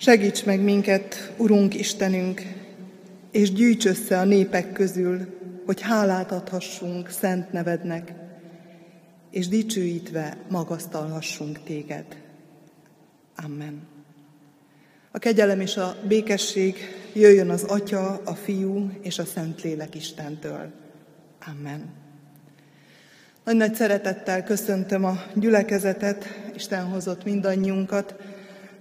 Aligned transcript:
Segíts 0.00 0.44
meg 0.44 0.60
minket, 0.60 1.32
Urunk 1.36 1.74
Istenünk, 1.74 2.42
és 3.30 3.52
gyűjts 3.52 3.86
össze 3.86 4.18
a 4.18 4.24
népek 4.24 4.72
közül, 4.72 5.26
hogy 5.66 5.80
hálát 5.80 6.32
adhassunk 6.32 7.08
szent 7.08 7.52
nevednek, 7.52 8.12
és 9.30 9.48
dicsőítve 9.48 10.36
magasztalhassunk 10.48 11.62
téged. 11.62 12.04
Amen. 13.44 13.86
A 15.10 15.18
kegyelem 15.18 15.60
és 15.60 15.76
a 15.76 15.96
békesség 16.08 16.76
jöjjön 17.12 17.50
az 17.50 17.62
Atya, 17.62 18.20
a 18.24 18.34
Fiú 18.34 18.90
és 19.02 19.18
a 19.18 19.24
Szentlélek 19.24 19.94
Istentől. 19.94 20.72
Amen. 21.46 21.84
Nagy-nagy 23.44 23.74
szeretettel 23.74 24.44
köszöntöm 24.44 25.04
a 25.04 25.22
gyülekezetet, 25.34 26.24
Isten 26.54 26.84
hozott 26.84 27.24
mindannyiunkat, 27.24 28.14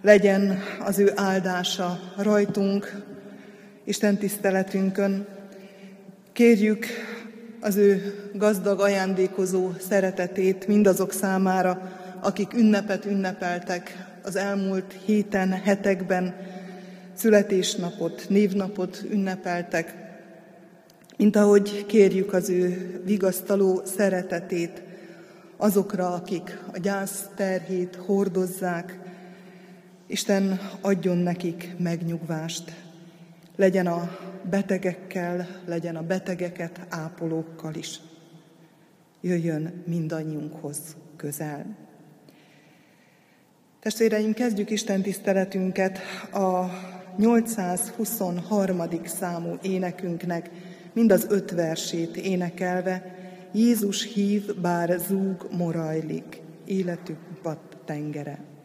legyen 0.07 0.59
az 0.85 0.99
ő 0.99 1.11
áldása 1.15 1.99
rajtunk, 2.17 3.03
Isten 3.83 4.17
tiszteletünkön. 4.17 5.27
Kérjük 6.33 6.85
az 7.61 7.75
ő 7.75 8.13
gazdag 8.33 8.79
ajándékozó 8.79 9.71
szeretetét 9.87 10.67
mindazok 10.67 11.11
számára, 11.13 11.91
akik 12.21 12.53
ünnepet 12.53 13.05
ünnepeltek 13.05 14.07
az 14.23 14.35
elmúlt 14.35 14.95
héten, 15.05 15.51
hetekben, 15.51 16.35
születésnapot, 17.13 18.25
névnapot 18.29 19.03
ünnepeltek, 19.11 19.95
mint 21.17 21.35
ahogy 21.35 21.85
kérjük 21.85 22.33
az 22.33 22.49
ő 22.49 23.01
vigasztaló 23.05 23.81
szeretetét 23.85 24.81
azokra, 25.57 26.13
akik 26.13 26.59
a 26.73 26.77
gyász 26.77 27.25
terhét 27.35 27.95
hordozzák, 28.05 29.06
Isten 30.07 30.59
adjon 30.81 31.17
nekik 31.17 31.75
megnyugvást. 31.77 32.73
Legyen 33.55 33.87
a 33.87 34.17
betegekkel, 34.49 35.47
legyen 35.65 35.95
a 35.95 36.01
betegeket 36.01 36.79
ápolókkal 36.89 37.73
is. 37.73 37.99
Jöjjön 39.21 39.83
mindannyiunkhoz 39.85 40.79
közel. 41.15 41.77
Testvéreim, 43.79 44.33
kezdjük 44.33 44.69
Isten 44.69 45.01
tiszteletünket 45.01 45.99
a 46.31 46.65
823. 47.17 48.81
számú 49.05 49.57
énekünknek, 49.61 50.49
mind 50.93 51.11
az 51.11 51.27
öt 51.29 51.51
versét 51.51 52.17
énekelve, 52.17 53.15
Jézus 53.53 54.13
hív, 54.13 54.59
bár 54.61 54.99
zúg 55.07 55.47
morajlik, 55.51 56.41
életük 56.65 57.19
pat 57.41 57.77
tengere. 57.85 58.56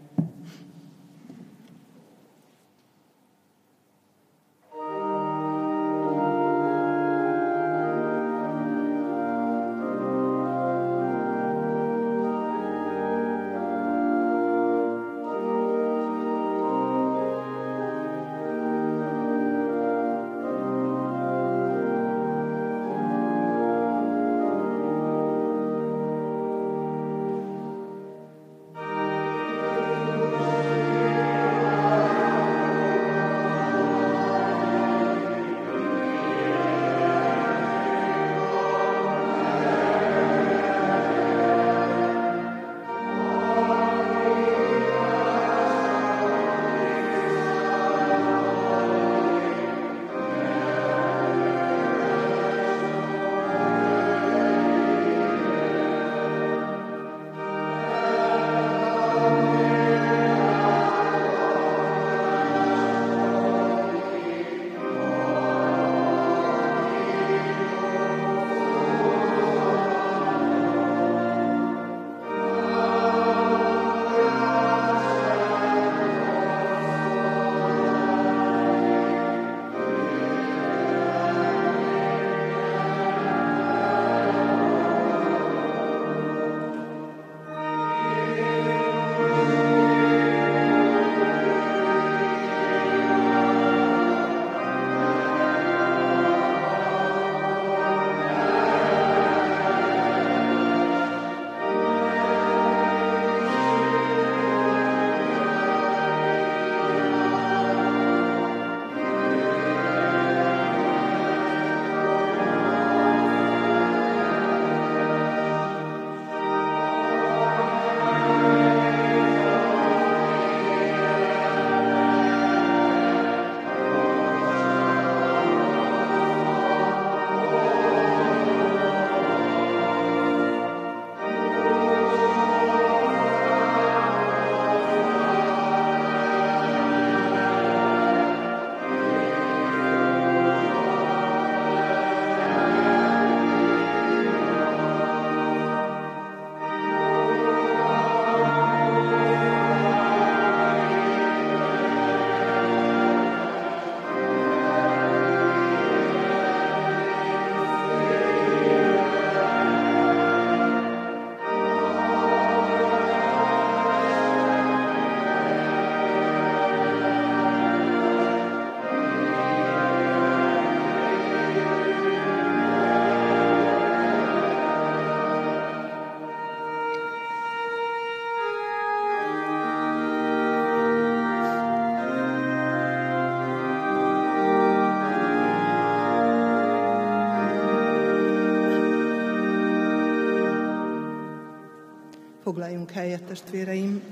Foglaljunk 192.52 192.90
helyet, 192.90 193.22
testvéreim. 193.22 194.02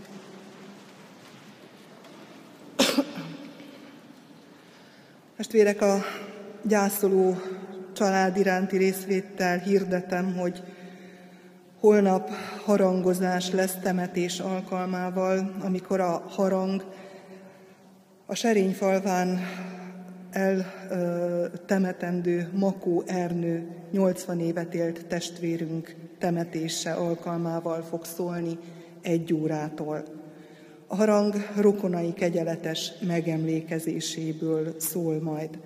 Testvérek, 5.36 5.82
a 5.82 5.98
gyászoló 6.62 7.36
család 7.92 8.36
iránti 8.36 8.76
részvétel 8.76 9.58
hirdetem, 9.58 10.36
hogy 10.36 10.62
holnap 11.80 12.30
harangozás 12.64 13.50
lesz 13.50 13.76
temetés 13.82 14.38
alkalmával, 14.38 15.54
amikor 15.62 16.00
a 16.00 16.24
harang 16.28 16.84
A 18.26 18.34
Serényfalván 18.34 19.40
eltemetendő 20.30 22.48
Makó 22.52 23.02
Ernő 23.06 23.66
80 23.90 24.40
évet 24.40 24.74
élt 24.74 25.06
testvérünk 25.06 25.94
temetése 26.18 26.92
alkalmával 26.92 27.82
fog 27.82 28.04
szólni 28.04 28.58
egy 29.02 29.34
órától. 29.34 30.04
A 30.86 30.96
harang 30.96 31.34
rokonai 31.56 32.12
kegyeletes 32.12 32.92
megemlékezéséből 33.06 34.74
szól 34.78 35.20
majd. 35.20 35.58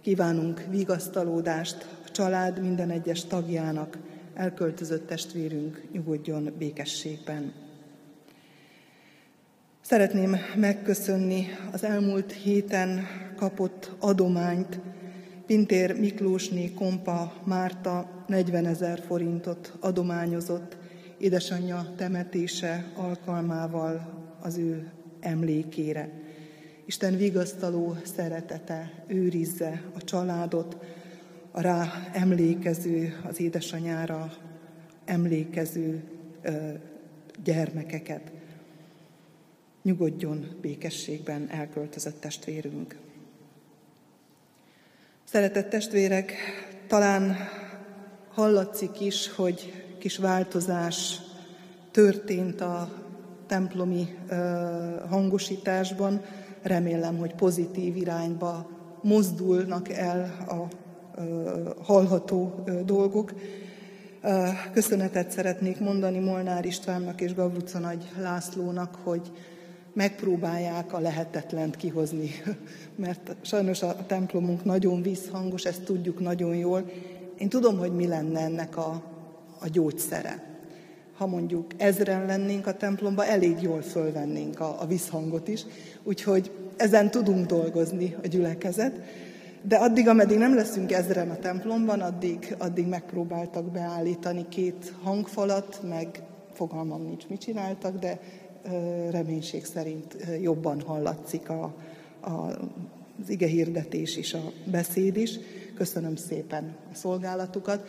Kívánunk 0.00 0.64
vigasztalódást 0.70 1.86
a 2.06 2.10
család 2.10 2.60
minden 2.60 2.90
egyes 2.90 3.24
tagjának, 3.24 3.98
elköltözött 4.34 5.06
testvérünk 5.06 5.82
nyugodjon 5.92 6.54
békességben. 6.58 7.67
Szeretném 9.88 10.36
megköszönni 10.56 11.46
az 11.72 11.84
elmúlt 11.84 12.32
héten 12.32 13.06
kapott 13.36 13.92
adományt. 13.98 14.80
Pintér 15.46 15.98
Miklósné 16.00 16.72
Kompa 16.74 17.32
Márta 17.44 18.24
40 18.26 18.66
ezer 18.66 19.02
forintot 19.06 19.72
adományozott 19.80 20.76
édesanyja 21.18 21.92
temetése 21.96 22.84
alkalmával 22.96 24.24
az 24.40 24.56
ő 24.56 24.90
emlékére. 25.20 26.10
Isten 26.86 27.16
vigasztaló 27.16 27.96
szeretete 28.02 29.04
őrizze 29.06 29.82
a 29.94 30.04
családot, 30.04 30.76
a 31.50 31.60
rá 31.60 32.08
emlékező, 32.12 33.20
az 33.28 33.40
édesanyára 33.40 34.32
emlékező 35.04 36.02
ö, 36.42 36.50
gyermekeket. 37.44 38.37
Nyugodjon 39.82 40.56
békességben 40.60 41.48
elköltözött 41.50 42.20
testvérünk. 42.20 42.96
Szeretett 45.24 45.70
testvérek, 45.70 46.32
talán 46.86 47.36
hallatszik 48.34 49.00
is, 49.00 49.32
hogy 49.32 49.72
kis 49.98 50.16
változás 50.16 51.20
történt 51.90 52.60
a 52.60 52.92
templomi 53.46 54.18
hangosításban. 55.08 56.24
Remélem, 56.62 57.16
hogy 57.16 57.34
pozitív 57.34 57.96
irányba 57.96 58.70
mozdulnak 59.02 59.88
el 59.88 60.46
a 60.48 60.68
hallható 61.82 62.64
dolgok. 62.84 63.32
Köszönetet 64.72 65.30
szeretnék 65.30 65.80
mondani 65.80 66.18
Molnár 66.18 66.64
Istvánnak 66.64 67.20
és 67.20 67.34
Gavruca 67.34 67.78
Nagy 67.78 68.04
Lászlónak, 68.20 68.94
hogy 68.94 69.32
megpróbálják 69.98 70.92
a 70.92 70.98
lehetetlent 70.98 71.76
kihozni, 71.76 72.30
mert 73.04 73.36
sajnos 73.40 73.82
a 73.82 74.06
templomunk 74.06 74.64
nagyon 74.64 75.02
vízhangos, 75.02 75.64
ezt 75.64 75.82
tudjuk 75.82 76.20
nagyon 76.20 76.56
jól. 76.56 76.90
Én 77.38 77.48
tudom, 77.48 77.78
hogy 77.78 77.92
mi 77.92 78.06
lenne 78.06 78.40
ennek 78.40 78.76
a, 78.76 79.02
a 79.58 79.68
gyógyszere. 79.68 80.42
Ha 81.16 81.26
mondjuk 81.26 81.66
ezren 81.76 82.26
lennénk 82.26 82.66
a 82.66 82.76
templomba, 82.76 83.24
elég 83.24 83.62
jól 83.62 83.82
fölvennénk 83.82 84.60
a, 84.60 84.80
a 84.80 84.86
visszhangot 84.86 85.48
is, 85.48 85.64
úgyhogy 86.02 86.50
ezen 86.76 87.10
tudunk 87.10 87.46
dolgozni 87.46 88.16
a 88.22 88.26
gyülekezet. 88.26 89.00
De 89.62 89.76
addig, 89.76 90.08
ameddig 90.08 90.38
nem 90.38 90.54
leszünk 90.54 90.92
ezren 90.92 91.30
a 91.30 91.38
templomban, 91.38 92.00
addig, 92.00 92.54
addig 92.58 92.86
megpróbáltak 92.86 93.64
beállítani 93.64 94.46
két 94.48 94.92
hangfalat, 95.02 95.80
meg 95.88 96.22
fogalmam 96.52 97.02
nincs, 97.02 97.26
mit 97.28 97.40
csináltak, 97.40 97.98
de 97.98 98.20
reménység 99.10 99.64
szerint 99.64 100.16
jobban 100.40 100.80
hallatszik 100.80 101.48
a, 101.48 101.74
a, 102.20 102.30
az 103.22 103.28
ige 103.28 103.46
hirdetés 103.46 104.16
is, 104.16 104.34
a 104.34 104.52
beszéd 104.64 105.16
is. 105.16 105.38
Köszönöm 105.74 106.16
szépen 106.16 106.76
a 106.92 106.94
szolgálatukat. 106.94 107.86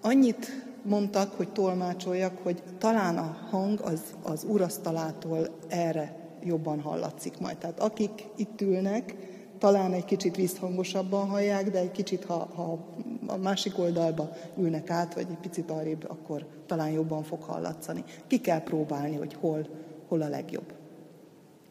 Annyit 0.00 0.66
mondtak, 0.82 1.32
hogy 1.32 1.48
tolmácsoljak, 1.48 2.38
hogy 2.42 2.62
talán 2.78 3.18
a 3.18 3.36
hang 3.50 3.80
az, 3.80 4.00
az 4.22 4.46
urasztalától 4.48 5.48
erre 5.68 6.16
jobban 6.44 6.80
hallatszik 6.80 7.38
majd. 7.38 7.56
Tehát 7.56 7.80
akik 7.80 8.28
itt 8.36 8.60
ülnek, 8.60 9.14
talán 9.58 9.92
egy 9.92 10.04
kicsit 10.04 10.36
vízhangosabban 10.36 11.28
hallják, 11.28 11.70
de 11.70 11.78
egy 11.78 11.90
kicsit, 11.90 12.24
ha, 12.24 12.48
ha 12.54 12.78
a 13.26 13.36
másik 13.36 13.78
oldalba 13.78 14.30
ülnek 14.58 14.90
át, 14.90 15.14
vagy 15.14 15.26
egy 15.30 15.38
picit 15.38 15.70
arrébb, 15.70 16.04
akkor 16.08 16.46
talán 16.66 16.90
jobban 16.90 17.22
fog 17.22 17.42
hallatszani. 17.42 18.04
Ki 18.26 18.40
kell 18.40 18.62
próbálni, 18.62 19.16
hogy 19.16 19.36
hol, 19.40 19.66
hol 20.08 20.22
a 20.22 20.28
legjobb. 20.28 20.72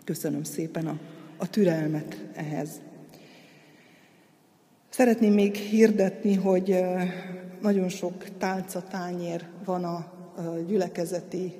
Köszönöm 0.04 0.44
szépen 0.44 0.88
a, 0.88 1.00
a 1.38 1.50
türelmet 1.50 2.26
ehhez. 2.34 2.70
Szeretném 4.90 5.34
még 5.34 5.56
hirdetni, 5.56 6.34
hogy 6.34 6.80
nagyon 7.62 7.90
sok 7.90 8.38
tálca, 8.38 8.82
tányér 8.82 9.46
van 9.66 9.84
a 9.84 10.14
gyülekezeti 10.68 11.54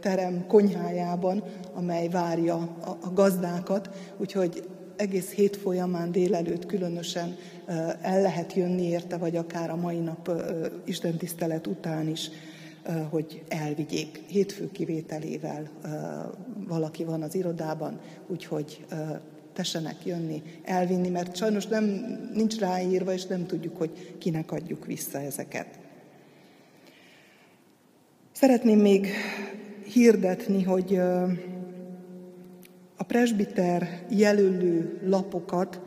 terem 0.00 0.46
konyhájában, 0.46 1.42
amely 1.72 2.08
várja 2.08 2.56
a 3.00 3.12
gazdákat, 3.12 3.88
úgyhogy 4.16 4.68
egész 4.96 5.30
hét 5.30 5.56
folyamán 5.56 6.12
délelőtt 6.12 6.66
különösen 6.66 7.36
el 8.00 8.22
lehet 8.22 8.52
jönni 8.52 8.82
érte, 8.82 9.16
vagy 9.16 9.36
akár 9.36 9.70
a 9.70 9.76
mai 9.76 9.98
nap 9.98 10.42
istentisztelet 10.84 11.66
után 11.66 12.08
is 12.08 12.30
hogy 13.10 13.42
elvigyék. 13.48 14.22
Hétfő 14.26 14.70
kivételével 14.72 15.70
valaki 16.68 17.04
van 17.04 17.22
az 17.22 17.34
irodában, 17.34 18.00
úgyhogy 18.26 18.84
tessenek 19.52 20.06
jönni, 20.06 20.42
elvinni, 20.64 21.08
mert 21.08 21.36
sajnos 21.36 21.66
nem, 21.66 21.84
nincs 22.34 22.58
ráírva, 22.58 23.12
és 23.12 23.26
nem 23.26 23.46
tudjuk, 23.46 23.76
hogy 23.76 24.16
kinek 24.18 24.52
adjuk 24.52 24.86
vissza 24.86 25.20
ezeket. 25.20 25.78
Szeretném 28.32 28.78
még 28.78 29.08
hirdetni, 29.92 30.62
hogy 30.62 30.96
a 32.96 33.02
presbiter 33.06 34.04
jelölő 34.10 35.00
lapokat 35.04 35.80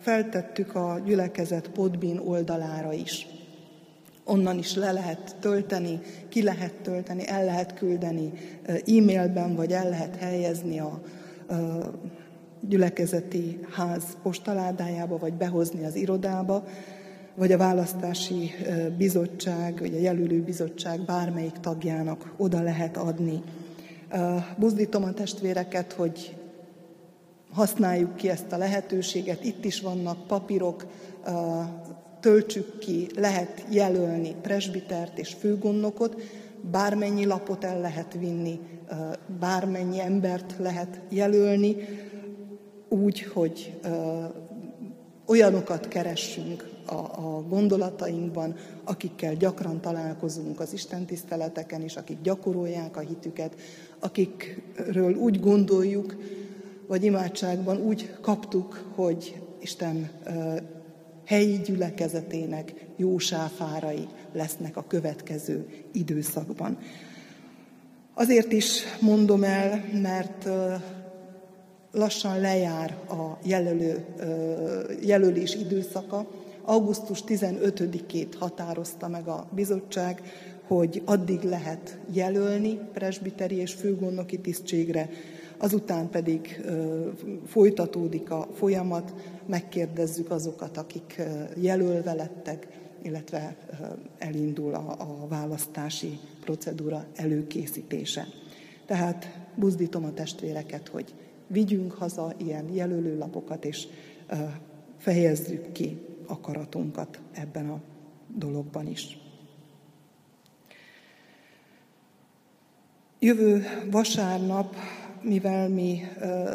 feltettük 0.00 0.74
a 0.74 1.02
gyülekezet 1.04 1.68
Podbin 1.68 2.18
oldalára 2.18 2.92
is. 2.92 3.26
Onnan 4.24 4.58
is 4.58 4.74
le 4.74 4.92
lehet 4.92 5.36
tölteni, 5.40 6.00
ki 6.28 6.42
lehet 6.42 6.74
tölteni, 6.74 7.28
el 7.28 7.44
lehet 7.44 7.74
küldeni 7.74 8.32
e-mailben, 8.66 9.54
vagy 9.54 9.72
el 9.72 9.88
lehet 9.88 10.16
helyezni 10.16 10.78
a, 10.78 11.00
gyülekezeti 12.68 13.60
ház 13.70 14.02
postaládájába, 14.22 15.18
vagy 15.18 15.32
behozni 15.32 15.84
az 15.84 15.94
irodába, 15.94 16.64
vagy 17.34 17.52
a 17.52 17.56
választási 17.56 18.50
bizottság, 18.96 19.78
vagy 19.78 19.94
a 19.94 19.98
jelölő 19.98 20.42
bizottság 20.42 21.04
bármelyik 21.04 21.58
tagjának 21.60 22.34
oda 22.36 22.62
lehet 22.62 22.96
adni. 22.96 23.42
Buzdítom 24.56 25.04
a 25.04 25.12
testvéreket, 25.12 25.92
hogy 25.92 26.36
használjuk 27.52 28.16
ki 28.16 28.28
ezt 28.28 28.52
a 28.52 28.56
lehetőséget. 28.56 29.44
Itt 29.44 29.64
is 29.64 29.80
vannak 29.80 30.26
papírok, 30.26 30.86
töltsük 32.24 32.78
ki, 32.78 33.06
lehet 33.16 33.64
jelölni 33.70 34.34
presbitert 34.42 35.18
és 35.18 35.32
főgondnokot, 35.38 36.22
bármennyi 36.70 37.24
lapot 37.24 37.64
el 37.64 37.80
lehet 37.80 38.12
vinni, 38.12 38.60
bármennyi 39.40 40.00
embert 40.00 40.54
lehet 40.58 41.00
jelölni, 41.08 41.76
úgy, 42.88 43.22
hogy 43.22 43.80
olyanokat 45.26 45.88
keressünk 45.88 46.68
a, 46.86 46.94
a 46.94 47.44
gondolatainkban, 47.48 48.54
akikkel 48.84 49.34
gyakran 49.34 49.80
találkozunk 49.80 50.60
az 50.60 50.72
Isten 50.72 51.06
tiszteleteken 51.06 51.82
is, 51.82 51.96
akik 51.96 52.20
gyakorolják 52.22 52.96
a 52.96 53.00
hitüket, 53.00 53.54
akikről 53.98 55.14
úgy 55.14 55.40
gondoljuk, 55.40 56.16
vagy 56.86 57.04
imádságban 57.04 57.76
úgy 57.76 58.14
kaptuk, 58.20 58.84
hogy 58.94 59.40
Isten 59.60 60.10
helyi 61.24 61.60
gyülekezetének 61.64 62.86
jó 62.96 63.16
lesznek 64.32 64.76
a 64.76 64.84
következő 64.88 65.66
időszakban. 65.92 66.78
Azért 68.14 68.52
is 68.52 68.82
mondom 69.00 69.44
el, 69.44 69.84
mert 70.02 70.48
lassan 71.92 72.40
lejár 72.40 72.96
a 73.08 73.38
jelölő, 73.44 74.04
jelölés 75.02 75.54
időszaka. 75.54 76.26
Augusztus 76.62 77.24
15-ét 77.26 78.32
határozta 78.38 79.08
meg 79.08 79.28
a 79.28 79.46
bizottság, 79.50 80.22
hogy 80.66 81.02
addig 81.04 81.42
lehet 81.42 81.98
jelölni 82.12 82.78
presbiteri 82.92 83.56
és 83.56 83.72
főgondnoki 83.72 84.38
tisztségre, 84.38 85.08
azután 85.64 86.10
pedig 86.10 86.60
folytatódik 87.46 88.30
a 88.30 88.48
folyamat, 88.54 89.14
megkérdezzük 89.46 90.30
azokat, 90.30 90.76
akik 90.76 91.22
jelölve 91.56 92.12
lettek, 92.12 92.66
illetve 93.02 93.56
elindul 94.18 94.74
a, 94.74 94.96
a 94.98 95.26
választási 95.28 96.18
procedúra 96.40 97.04
előkészítése. 97.14 98.26
Tehát 98.86 99.38
buzdítom 99.54 100.04
a 100.04 100.12
testvéreket, 100.12 100.88
hogy 100.88 101.14
vigyünk 101.46 101.92
haza 101.92 102.34
ilyen 102.36 102.72
jelölőlapokat, 102.72 103.64
és 103.64 103.86
fejezzük 104.98 105.72
ki 105.72 105.98
akaratunkat 106.26 107.20
ebben 107.32 107.68
a 107.68 107.80
dologban 108.36 108.86
is. 108.86 109.18
Jövő 113.18 113.64
vasárnap, 113.90 114.76
mivel 115.24 115.68
mi 115.68 116.00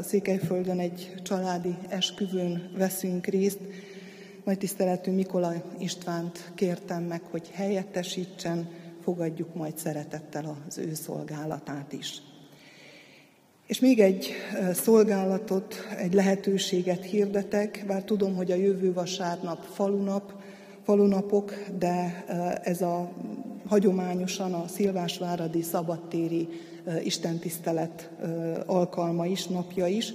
Székelyföldön 0.03 0.79
egy 0.79 1.15
családi 1.23 1.75
esküvőn 1.88 2.71
veszünk 2.77 3.25
részt, 3.25 3.59
nagy 4.45 4.57
tiszteletű 4.57 5.11
Mikola 5.11 5.53
Istvánt 5.79 6.51
kértem 6.55 7.03
meg, 7.03 7.21
hogy 7.31 7.49
helyettesítsen, 7.53 8.69
fogadjuk 9.03 9.55
majd 9.55 9.77
szeretettel 9.77 10.63
az 10.67 10.77
ő 10.77 10.93
szolgálatát 10.93 11.93
is. 11.93 12.21
És 13.67 13.79
még 13.79 13.99
egy 13.99 14.33
szolgálatot, 14.73 15.75
egy 15.97 16.13
lehetőséget 16.13 17.05
hirdetek, 17.05 17.83
bár 17.88 18.03
tudom, 18.03 18.35
hogy 18.35 18.51
a 18.51 18.55
jövő 18.55 18.93
vasárnap 18.93 19.63
falunap, 19.63 20.33
falunapok, 20.83 21.53
de 21.77 22.25
ez 22.63 22.81
a 22.81 23.11
hagyományosan 23.67 24.53
a 24.53 24.67
Szilvásváradi 24.67 25.61
szabadtéri 25.61 26.47
istentisztelet 27.03 28.09
alkalma 28.65 29.25
is, 29.25 29.48
napja 29.48 29.88
is. 29.88 30.13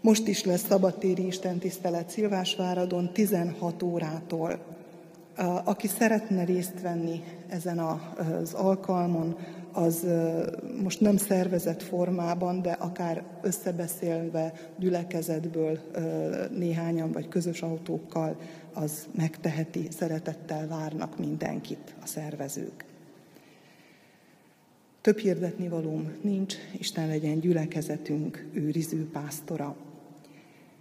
Most 0.00 0.28
is 0.28 0.44
lesz 0.44 0.66
szabadtéri 0.66 1.26
istentisztelet 1.26 2.10
Szilvásváradon 2.10 3.12
16 3.12 3.82
órától. 3.82 4.58
Aki 5.64 5.86
szeretne 5.86 6.44
részt 6.44 6.80
venni 6.82 7.22
ezen 7.48 7.78
az 7.78 8.52
alkalmon, 8.52 9.36
az 9.72 10.06
most 10.82 11.00
nem 11.00 11.16
szervezett 11.16 11.82
formában, 11.82 12.62
de 12.62 12.70
akár 12.70 13.22
összebeszélve 13.42 14.52
gyülekezetből 14.78 15.78
néhányan 16.56 17.12
vagy 17.12 17.28
közös 17.28 17.62
autókkal, 17.62 18.36
az 18.72 19.08
megteheti, 19.16 19.88
szeretettel 19.90 20.66
várnak 20.66 21.18
mindenkit 21.18 21.94
a 22.02 22.06
szervezők. 22.06 22.87
Több 25.08 25.18
hirdetni 25.18 25.68
valóm 25.68 26.12
nincs, 26.20 26.54
Isten 26.78 27.08
legyen 27.08 27.40
gyülekezetünk 27.40 28.46
őriző 28.52 29.08
pásztora. 29.12 29.76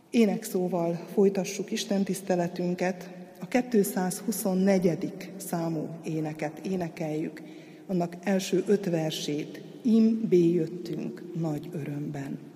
Énekszóval 0.10 0.93
folytassuk 1.13 1.72
Isten 1.72 2.03
tiszteletünket, 2.03 3.10
a 3.39 3.48
224. 3.48 5.31
számú 5.38 5.89
éneket 6.03 6.65
énekeljük, 6.65 7.41
annak 7.86 8.15
első 8.24 8.63
öt 8.67 8.89
versét, 8.89 9.62
Im 9.81 10.27
jöttünk 10.29 11.24
nagy 11.39 11.69
örömben. 11.74 12.47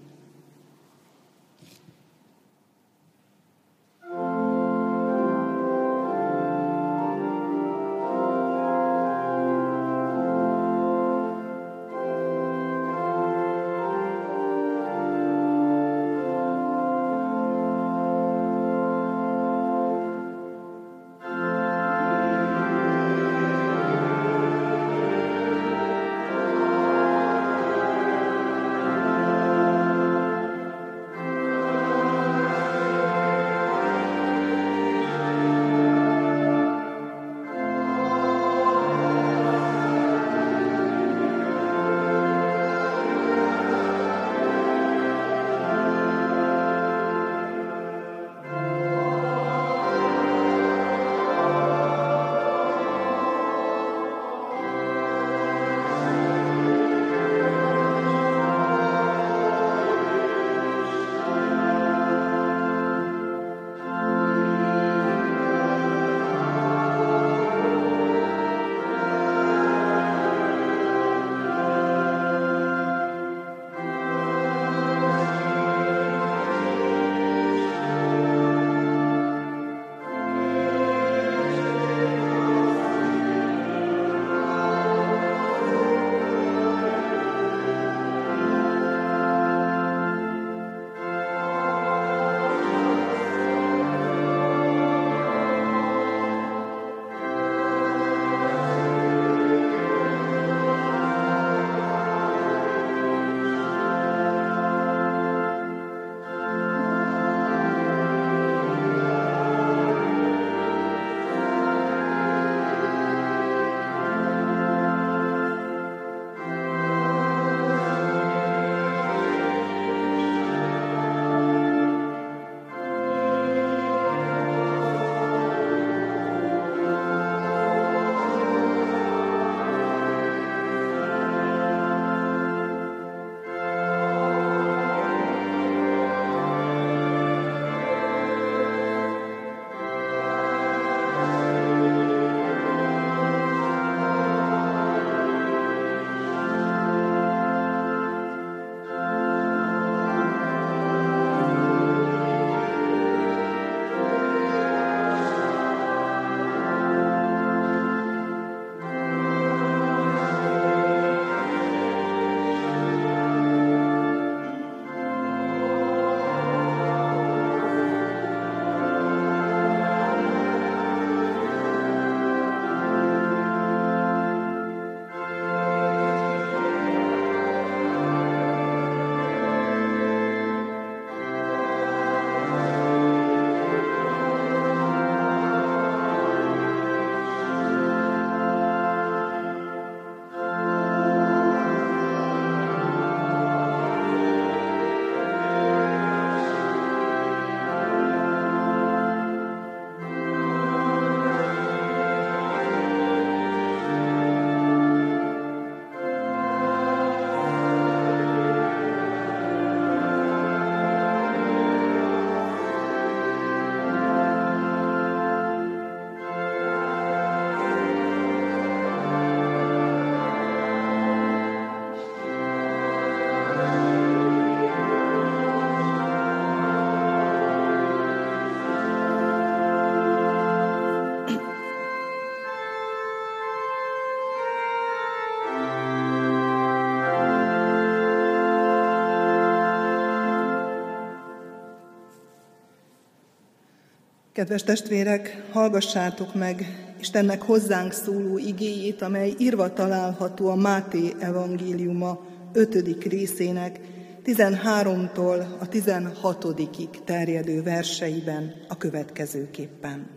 Kedves 244.41 244.63
testvérek, 244.63 245.43
hallgassátok 245.51 246.35
meg 246.35 246.65
Istennek 246.99 247.41
hozzánk 247.41 247.91
szóló 247.91 248.37
igéjét, 248.37 249.01
amely 249.01 249.33
írva 249.37 249.73
található 249.73 250.47
a 250.47 250.55
Máté 250.55 251.13
evangéliuma 251.19 252.19
5. 252.53 253.03
részének 253.03 253.79
13-tól 254.25 255.45
a 255.59 255.67
16-ig 255.67 256.89
terjedő 257.03 257.63
verseiben 257.63 258.53
a 258.67 258.77
következőképpen. 258.77 260.09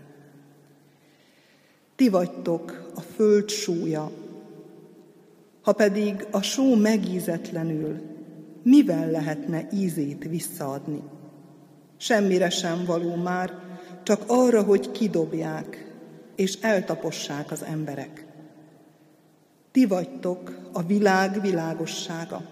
Ti 1.97 2.09
vagytok 2.09 2.93
a 2.95 3.00
föld 3.00 3.49
súlya, 3.49 4.11
ha 5.62 5.73
pedig 5.73 6.26
a 6.31 6.43
só 6.43 6.75
megízetlenül, 6.75 8.00
mivel 8.62 9.11
lehetne 9.11 9.69
ízét 9.73 10.25
visszaadni? 10.28 11.02
Semmire 11.97 12.50
sem 12.50 12.85
való 12.85 13.14
már, 13.14 13.63
csak 14.04 14.23
arra, 14.26 14.62
hogy 14.62 14.90
kidobják 14.90 15.92
és 16.34 16.58
eltapossák 16.61 17.50
az 17.50 17.62
emberek. 17.62 18.25
Ti 19.73 19.87
vagytok 19.87 20.68
a 20.73 20.82
világ 20.82 21.40
világossága. 21.40 22.42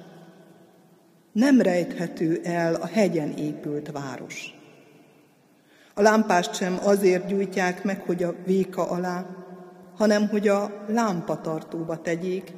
Nem 1.33 1.61
rejthető 1.61 2.41
el 2.45 2.75
a 2.75 2.87
hegyen 2.87 3.31
épült 3.31 3.91
város. 3.91 4.55
A 5.95 6.03
lámpást 6.03 6.55
sem 6.55 6.79
azért 6.83 7.27
gyújtják 7.27 7.85
meg, 7.85 8.01
hogy 8.01 8.23
a 8.23 8.35
véka 8.47 8.91
alá, 8.91 9.27
hanem 9.97 10.29
hogy 10.29 10.49
a 10.49 10.85
lámpatartóba 10.89 12.01
tegyék, 12.01 12.53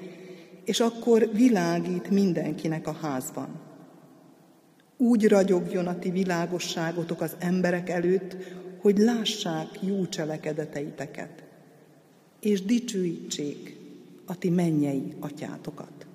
és 0.64 0.80
akkor 0.80 1.28
világít 1.32 2.10
mindenkinek 2.10 2.86
a 2.86 2.96
házban. 3.02 3.60
Úgy 4.96 5.28
ragyogjon 5.28 5.86
a 5.86 5.98
ti 5.98 6.10
világosságotok 6.10 7.20
az 7.20 7.36
emberek 7.38 7.88
előtt, 7.88 8.36
hogy 8.84 8.98
lássák 8.98 9.68
jó 9.80 10.06
cselekedeteiteket, 10.06 11.42
és 12.40 12.62
dicsőítsék 12.62 13.76
a 14.24 14.38
ti 14.38 14.50
mennyei 14.50 15.14
atyátokat. 15.20 16.06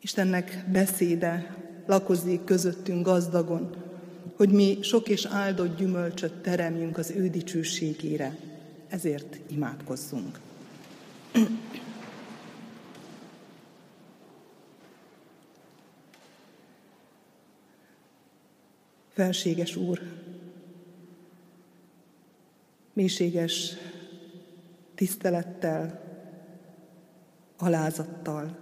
Istennek 0.00 0.64
beszéde 0.72 1.56
lakozik 1.86 2.44
közöttünk 2.44 3.04
gazdagon, 3.04 3.74
hogy 4.36 4.50
mi 4.50 4.78
sok 4.82 5.08
és 5.08 5.24
áldott 5.24 5.78
gyümölcsöt 5.78 6.42
teremjünk 6.42 6.98
az 6.98 7.10
ő 7.10 7.28
dicsőségére. 7.28 8.36
Ezért 8.88 9.38
imádkozzunk. 9.46 10.38
Felséges 19.12 19.76
Úr, 19.76 20.19
mélységes 22.92 23.76
tisztelettel, 24.94 26.00
alázattal, 27.58 28.56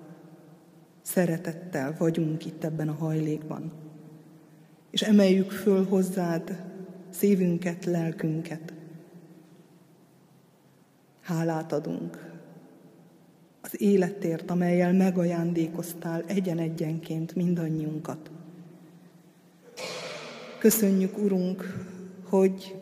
szeretettel 1.03 1.95
vagyunk 1.99 2.45
itt 2.45 2.65
ebben 2.65 2.89
a 2.89 2.93
hajlékban. 2.93 3.73
És 4.91 5.03
emeljük 5.03 5.51
föl 5.51 5.85
hozzád 5.85 6.63
szívünket, 7.11 7.85
lelkünket. 7.85 8.73
Hálát 11.21 11.73
adunk 11.73 12.29
az 13.61 13.81
életért, 13.81 14.51
amelyel 14.51 14.93
megajándékoztál 14.93 16.25
egyen-egyenként 16.27 17.35
mindannyiunkat. 17.35 18.31
Köszönjük, 20.59 21.19
Urunk, 21.19 21.87
hogy 22.29 22.77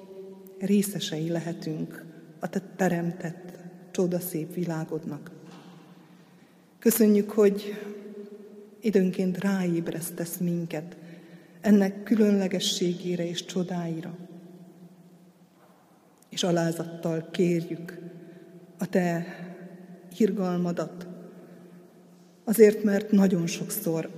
részesei 0.59 1.29
lehetünk 1.29 2.05
a 2.39 2.49
te 2.49 2.63
teremtett, 2.77 3.59
csodaszép 3.91 4.55
világodnak. 4.55 5.31
Köszönjük, 6.79 7.31
hogy 7.31 7.75
időnként 8.81 9.39
ráébresztesz 9.39 10.37
minket 10.37 10.97
ennek 11.61 12.03
különlegességére 12.03 13.29
és 13.29 13.45
csodáira. 13.45 14.17
És 16.29 16.43
alázattal 16.43 17.29
kérjük 17.31 17.99
a 18.79 18.87
te 18.87 19.27
irgalmadat, 20.19 21.07
azért, 22.45 22.83
mert 22.83 23.11
nagyon 23.11 23.47
sokszor 23.47 24.11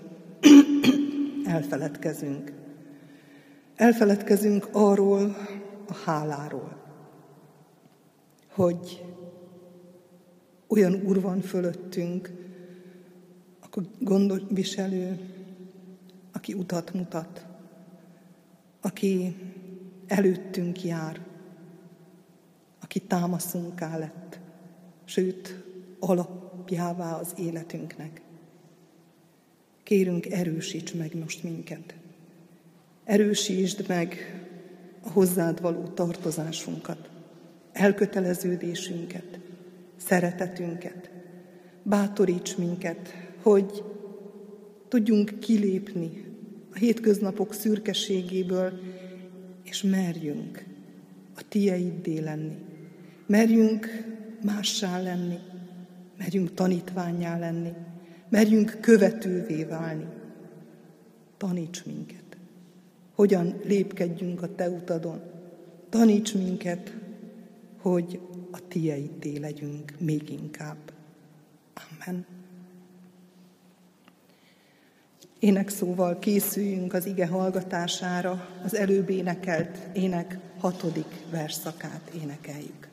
elfeledkezünk. 1.44 2.53
Elfeledkezünk 3.77 4.68
arról, 4.72 5.37
a 5.88 5.94
háláról, 5.94 6.77
hogy 8.51 9.05
olyan 10.66 10.94
úr 10.94 11.20
van 11.20 11.40
fölöttünk, 11.40 12.31
akkor 13.61 13.87
gondviselő, 13.98 15.18
aki 16.33 16.53
utat 16.55 16.92
mutat, 16.92 17.46
aki 18.81 19.37
előttünk 20.07 20.85
jár, 20.85 21.20
aki 22.81 23.01
támaszunká 23.01 23.98
lett, 23.98 24.38
sőt, 25.05 25.64
alapjává 25.98 27.18
az 27.18 27.35
életünknek. 27.37 28.20
Kérünk, 29.83 30.27
erősíts 30.27 30.94
meg 30.94 31.14
most 31.18 31.42
minket. 31.42 31.94
Erősítsd 33.05 33.88
meg 33.88 34.16
hozzád 35.09 35.61
való 35.61 35.83
tartozásunkat, 35.83 37.11
elköteleződésünket, 37.73 39.38
szeretetünket. 39.97 41.11
Bátoríts 41.83 42.57
minket, 42.57 43.14
hogy 43.42 43.85
tudjunk 44.88 45.38
kilépni 45.38 46.25
a 46.73 46.77
hétköznapok 46.79 47.55
szürkeségéből, 47.55 48.73
és 49.64 49.83
merjünk 49.83 50.64
a 51.37 51.40
tieiddé 51.49 52.18
lenni. 52.18 52.57
Merjünk 53.27 53.87
mássá 54.42 55.01
lenni, 55.01 55.38
merjünk 56.18 56.55
tanítványá 56.55 57.38
lenni, 57.38 57.73
merjünk 58.29 58.79
követővé 58.81 59.64
válni. 59.64 60.07
Taníts 61.37 61.85
minket 61.85 62.28
hogyan 63.19 63.61
lépkedjünk 63.65 64.43
a 64.43 64.55
Te 64.55 64.69
utadon. 64.69 65.21
Taníts 65.89 66.35
minket, 66.35 66.97
hogy 67.81 68.21
a 68.51 68.69
Tieidé 68.69 69.37
legyünk 69.37 69.93
még 69.99 70.31
inkább. 70.31 70.77
Amen. 71.75 72.27
Ének 75.39 75.69
szóval 75.69 76.19
készüljünk 76.19 76.95
az 76.95 77.07
ige 77.07 77.27
hallgatására, 77.27 78.49
az 78.65 78.75
előbb 78.75 79.09
énekelt 79.11 79.79
ének 79.97 80.39
hatodik 80.59 81.15
verszakát 81.31 82.11
énekeljük. 82.23 82.89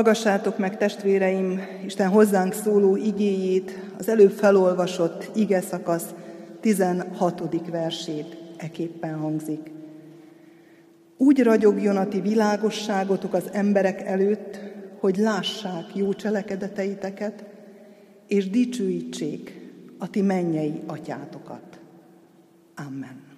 Hallgassátok 0.00 0.58
meg, 0.58 0.76
testvéreim, 0.76 1.60
Isten 1.84 2.08
hozzánk 2.08 2.52
szóló 2.52 2.96
igéjét, 2.96 3.78
az 3.98 4.08
előbb 4.08 4.30
felolvasott 4.30 5.30
ige 5.34 5.60
szakasz 5.60 6.14
16. 6.60 7.70
versét 7.70 8.36
eképpen 8.56 9.18
hangzik. 9.18 9.70
Úgy 11.16 11.42
ragyogjon 11.42 11.96
a 11.96 12.08
ti 12.08 12.20
világosságotok 12.20 13.34
az 13.34 13.44
emberek 13.52 14.06
előtt, 14.06 14.58
hogy 14.98 15.16
lássák 15.16 15.94
jó 15.94 16.12
cselekedeteiteket, 16.12 17.44
és 18.26 18.50
dicsőítsék 18.50 19.70
a 19.98 20.10
ti 20.10 20.22
mennyei 20.22 20.82
atyátokat. 20.86 21.78
Amen. 22.86 23.29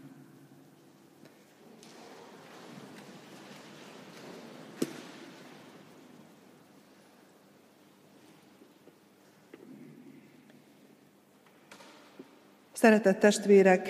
Szeretett 12.83 13.19
testvérek, 13.19 13.89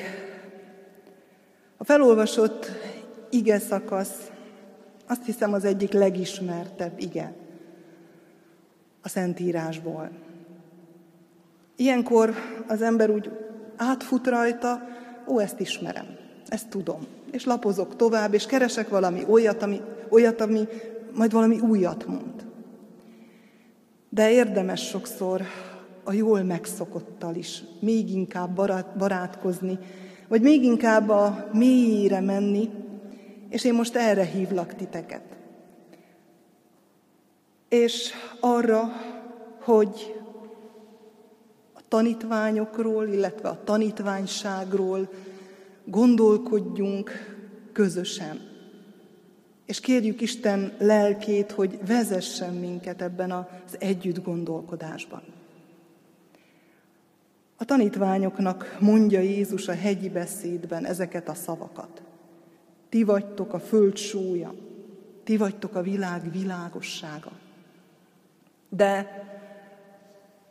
a 1.77 1.85
felolvasott 1.85 2.71
ige 3.31 3.59
szakasz 3.59 4.31
azt 5.07 5.25
hiszem 5.25 5.53
az 5.53 5.65
egyik 5.65 5.93
legismertebb 5.93 7.01
ige 7.01 7.35
a 9.03 9.09
Szentírásból. 9.09 10.11
Ilyenkor 11.77 12.35
az 12.67 12.83
ember 12.83 13.11
úgy 13.11 13.31
átfut 13.77 14.27
rajta, 14.27 14.83
ó, 15.27 15.39
ezt 15.39 15.61
ismerem, 15.61 16.17
ezt 16.49 16.69
tudom, 16.69 17.07
és 17.31 17.45
lapozok 17.45 17.97
tovább, 17.97 18.35
és 18.35 18.47
keresek 18.47 18.89
valami 18.89 19.25
olyat, 19.29 19.63
ami, 19.63 19.81
olyat, 20.09 20.41
ami 20.41 20.69
majd 21.15 21.33
valami 21.33 21.59
újat 21.59 22.07
mond. 22.07 22.47
De 24.09 24.31
érdemes 24.31 24.89
sokszor 24.89 25.43
a 26.05 26.13
jól 26.13 26.43
megszokottal 26.43 27.35
is 27.35 27.63
még 27.81 28.11
inkább 28.11 28.55
barát, 28.55 28.97
barátkozni, 28.97 29.79
vagy 30.29 30.43
még 30.43 30.63
inkább 30.65 31.09
a 31.09 31.49
mélyére 31.53 32.21
menni, 32.21 32.71
és 33.49 33.65
én 33.65 33.75
most 33.75 33.97
erre 33.97 34.25
hívlak 34.25 34.75
titeket. 34.75 35.23
És 37.69 38.13
arra, 38.41 38.83
hogy 39.61 40.21
a 41.73 41.81
tanítványokról, 41.89 43.09
illetve 43.09 43.49
a 43.49 43.65
tanítványságról 43.65 45.09
gondolkodjunk 45.85 47.11
közösen. 47.73 48.41
És 49.67 49.81
kérjük 49.81 50.21
Isten 50.21 50.73
lelkét, 50.79 51.51
hogy 51.51 51.79
vezessen 51.87 52.55
minket 52.55 53.03
ebben 53.03 53.31
az 53.31 53.77
együtt 53.79 54.25
gondolkodásban. 54.25 55.23
A 57.63 57.65
tanítványoknak 57.65 58.77
mondja 58.81 59.21
Jézus 59.21 59.69
a 59.69 59.75
hegyi 59.75 60.09
beszédben 60.09 60.85
ezeket 60.85 61.29
a 61.29 61.35
szavakat. 61.35 62.03
Ti 62.89 63.03
vagytok 63.03 63.53
a 63.53 63.61
föld 63.61 63.97
súlya, 63.97 64.55
ti 65.25 65.37
vagytok 65.37 65.75
a 65.75 65.83
világ 65.83 66.31
világossága. 66.31 67.33
De 68.69 69.07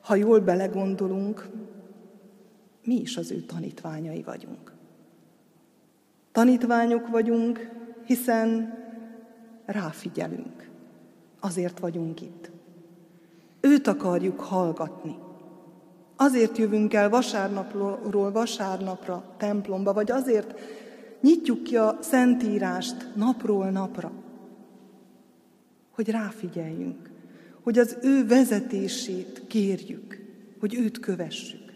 ha 0.02 0.15
jól 0.15 0.39
belegondolunk, 0.39 1.50
mi 2.84 2.95
is 2.95 3.17
az 3.17 3.32
ő 3.32 3.41
tanítványai 3.41 4.24
vagyunk. 4.24 4.74
Tanítványok 6.32 7.08
vagyunk, 7.08 7.69
hiszen 8.06 8.78
ráfigyelünk. 9.65 10.69
Azért 11.39 11.80
vagyunk 11.80 12.21
itt. 12.21 12.52
Őt 13.60 13.88
akarjuk 13.88 14.39
hallgatni. 14.39 15.30
Azért 16.21 16.57
jövünk 16.57 16.93
el 16.93 17.10
vasárnapról 17.10 18.31
vasárnapra 18.31 19.23
templomba, 19.38 19.93
vagy 19.93 20.12
azért 20.12 20.60
nyitjuk 21.21 21.63
ki 21.63 21.77
a 21.77 21.97
Szentírást 22.01 23.15
napról 23.15 23.69
napra, 23.69 24.12
hogy 25.91 26.10
ráfigyeljünk, 26.10 27.10
hogy 27.62 27.79
az 27.79 27.97
ő 28.01 28.27
vezetését 28.27 29.47
kérjük, 29.47 30.25
hogy 30.60 30.75
őt 30.75 30.99
kövessük. 30.99 31.73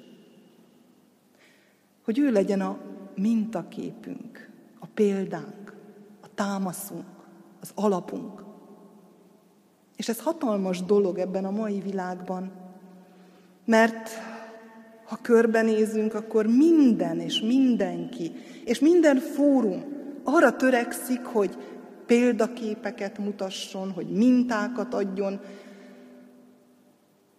Hogy 2.03 2.19
ő 2.19 2.31
legyen 2.31 2.61
a 2.61 2.77
mintaképünk, 3.15 4.49
a 4.79 4.85
példánk, 4.93 5.73
a 6.21 6.27
támaszunk, 6.35 7.05
az 7.61 7.71
alapunk. 7.75 8.43
És 9.95 10.09
ez 10.09 10.19
hatalmas 10.19 10.83
dolog 10.83 11.17
ebben 11.17 11.45
a 11.45 11.51
mai 11.51 11.79
világban, 11.79 12.51
mert 13.65 14.09
ha 15.05 15.19
körbenézünk, 15.21 16.13
akkor 16.13 16.45
minden 16.45 17.19
és 17.19 17.41
mindenki, 17.41 18.31
és 18.63 18.79
minden 18.79 19.17
fórum 19.17 19.83
arra 20.23 20.55
törekszik, 20.55 21.23
hogy 21.25 21.57
példaképeket 22.05 23.17
mutasson, 23.17 23.91
hogy 23.91 24.07
mintákat 24.07 24.93
adjon, 24.93 25.39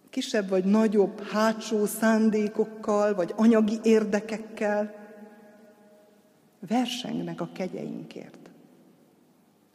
kisebb 0.09 0.49
vagy 0.49 0.63
nagyobb 0.63 1.23
hátsó 1.23 1.85
szándékokkal, 1.85 3.15
vagy 3.15 3.33
anyagi 3.35 3.79
érdekekkel, 3.83 4.95
versengnek 6.67 7.41
a 7.41 7.49
kegyeinkért. 7.53 8.49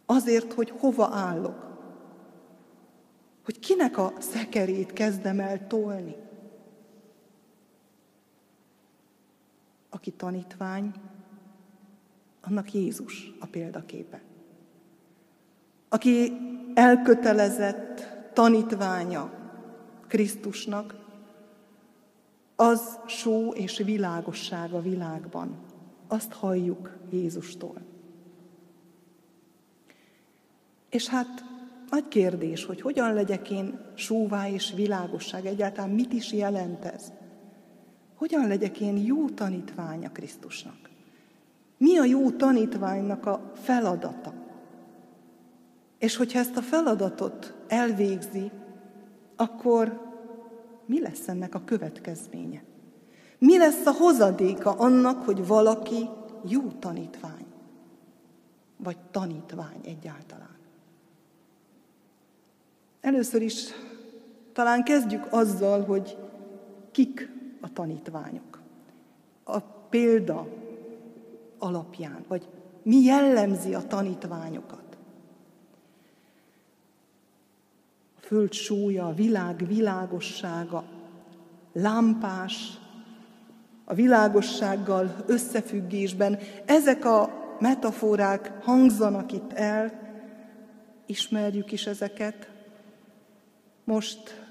Azért, 0.07 0.53
hogy 0.53 0.73
hova 0.79 1.09
állok. 1.13 1.71
Hogy 3.45 3.59
kinek 3.59 3.99
a 3.99 4.13
szekerét 4.19 4.93
kezdem 4.93 5.41
el 5.41 5.67
tolni. 5.67 6.17
Aki 10.03 10.11
tanítvány, 10.11 10.93
annak 12.41 12.73
Jézus 12.73 13.33
a 13.39 13.47
példaképe. 13.47 14.21
Aki 15.89 16.33
elkötelezett 16.75 18.03
tanítványa 18.33 19.33
Krisztusnak, 20.07 20.95
az 22.57 22.99
só 23.07 23.53
és 23.53 23.79
világosság 23.79 24.73
a 24.73 24.81
világban. 24.81 25.59
Azt 26.09 26.33
halljuk 26.33 26.99
Jézustól. 27.11 27.77
És 30.91 31.09
hát 31.09 31.45
nagy 31.91 32.09
kérdés, 32.09 32.65
hogy 32.65 32.81
hogyan 32.81 33.15
legyek 33.15 33.51
én 33.51 33.81
sóvá 33.95 34.49
és 34.49 34.73
világosság, 34.73 35.47
egyáltalán 35.47 35.91
mit 35.91 36.13
is 36.13 36.33
jelent 36.33 36.85
ez? 36.85 37.13
Hogyan 38.23 38.49
legyek 38.49 38.81
én 38.81 38.97
jó 38.97 39.29
tanítványa 39.29 40.13
Krisztusnak? 40.13 40.91
Mi 41.77 41.99
a 41.99 42.05
jó 42.05 42.31
tanítványnak 42.31 43.27
a 43.27 43.53
feladata? 43.55 44.33
És 45.99 46.17
hogyha 46.17 46.39
ezt 46.39 46.57
a 46.57 46.63
feladatot 46.63 47.55
elvégzi, 47.69 48.51
akkor 49.37 50.01
mi 50.87 51.01
lesz 51.01 51.29
ennek 51.29 51.55
a 51.55 51.65
következménye? 51.65 52.63
Mi 53.39 53.59
lesz 53.59 53.87
a 53.87 53.93
hozadéka 53.93 54.71
annak, 54.71 55.25
hogy 55.25 55.47
valaki 55.47 56.09
jó 56.49 56.63
tanítvány? 56.79 57.47
Vagy 58.77 58.99
tanítvány 59.11 59.81
egyáltalán? 59.85 60.57
Először 63.01 63.43
is 63.43 63.65
talán 64.53 64.85
kezdjük 64.85 65.27
azzal, 65.31 65.85
hogy 65.85 66.17
kik 66.93 67.41
a 67.63 67.73
tanítványok. 67.73 68.61
A 69.45 69.61
példa 69.61 70.47
alapján, 71.59 72.25
vagy 72.29 72.49
mi 72.83 72.97
jellemzi 72.97 73.75
a 73.75 73.87
tanítványokat. 73.87 74.97
A 78.17 78.21
föld 78.21 78.53
súlya, 78.53 79.07
a 79.07 79.15
világ 79.15 79.67
világossága, 79.67 80.85
lámpás, 81.73 82.79
a 83.85 83.95
világossággal 83.95 85.17
összefüggésben, 85.27 86.39
ezek 86.65 87.05
a 87.05 87.31
metaforák 87.61 88.63
hangzanak 88.63 89.33
itt 89.33 89.53
el, 89.53 90.01
ismerjük 91.07 91.73
is 91.73 91.87
ezeket. 91.87 92.51
Most 93.85 94.43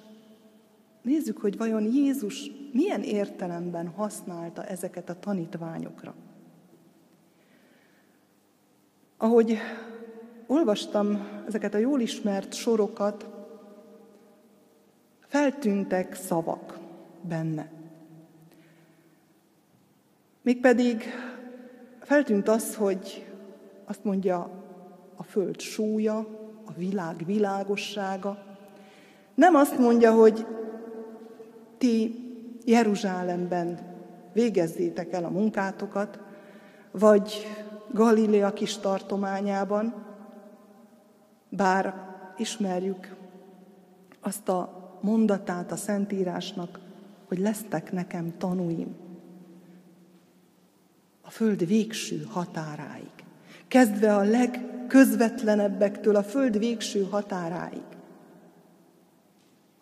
Nézzük, 1.01 1.37
hogy 1.37 1.57
vajon 1.57 1.83
Jézus 1.93 2.51
milyen 2.71 3.03
értelemben 3.03 3.87
használta 3.87 4.65
ezeket 4.65 5.09
a 5.09 5.19
tanítványokra. 5.19 6.13
Ahogy 9.17 9.57
olvastam 10.47 11.27
ezeket 11.47 11.73
a 11.73 11.77
jól 11.77 11.99
ismert 11.99 12.53
sorokat, 12.53 13.29
feltűntek 15.19 16.15
szavak 16.15 16.79
benne. 17.21 17.71
Mégpedig 20.41 21.03
feltűnt 21.99 22.47
az, 22.47 22.75
hogy 22.75 23.31
azt 23.85 24.03
mondja 24.03 24.49
a 25.15 25.23
föld 25.23 25.59
súlya, 25.59 26.17
a 26.65 26.71
világ 26.77 27.25
világossága, 27.25 28.51
Nem 29.33 29.55
azt 29.55 29.77
mondja, 29.77 30.11
hogy 30.11 30.45
ti 31.77 32.20
Jeruzsálemben 32.65 33.79
végezzétek 34.33 35.13
el 35.13 35.23
a 35.23 35.29
munkátokat, 35.29 36.19
vagy 36.91 37.47
Galilea 37.91 38.53
kis 38.53 38.77
tartományában, 38.77 40.05
bár 41.49 41.93
ismerjük 42.37 43.15
azt 44.19 44.49
a 44.49 44.79
mondatát 45.01 45.71
a 45.71 45.75
Szentírásnak, 45.75 46.79
hogy 47.27 47.39
lesztek 47.39 47.91
nekem 47.91 48.33
tanúim 48.37 48.95
a 51.21 51.29
föld 51.29 51.67
végső 51.67 52.27
határáig, 52.29 53.11
kezdve 53.67 54.15
a 54.15 54.23
legközvetlenebbektől 54.23 56.15
a 56.15 56.23
föld 56.23 56.57
végső 56.57 57.07
határáig. 57.09 57.83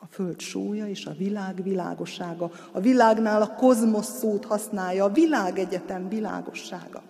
Föld 0.09 0.39
súlya 0.39 0.87
és 0.87 1.05
a 1.05 1.13
világ 1.17 1.63
világossága. 1.63 2.51
A 2.71 2.79
világnál 2.79 3.41
a 3.41 3.55
kozmosz 3.55 4.17
szót 4.17 4.45
használja, 4.45 5.03
a 5.03 5.11
világegyetem 5.11 6.09
világossága. 6.09 7.01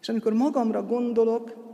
És 0.00 0.08
amikor 0.08 0.32
magamra 0.32 0.82
gondolok, 0.82 1.66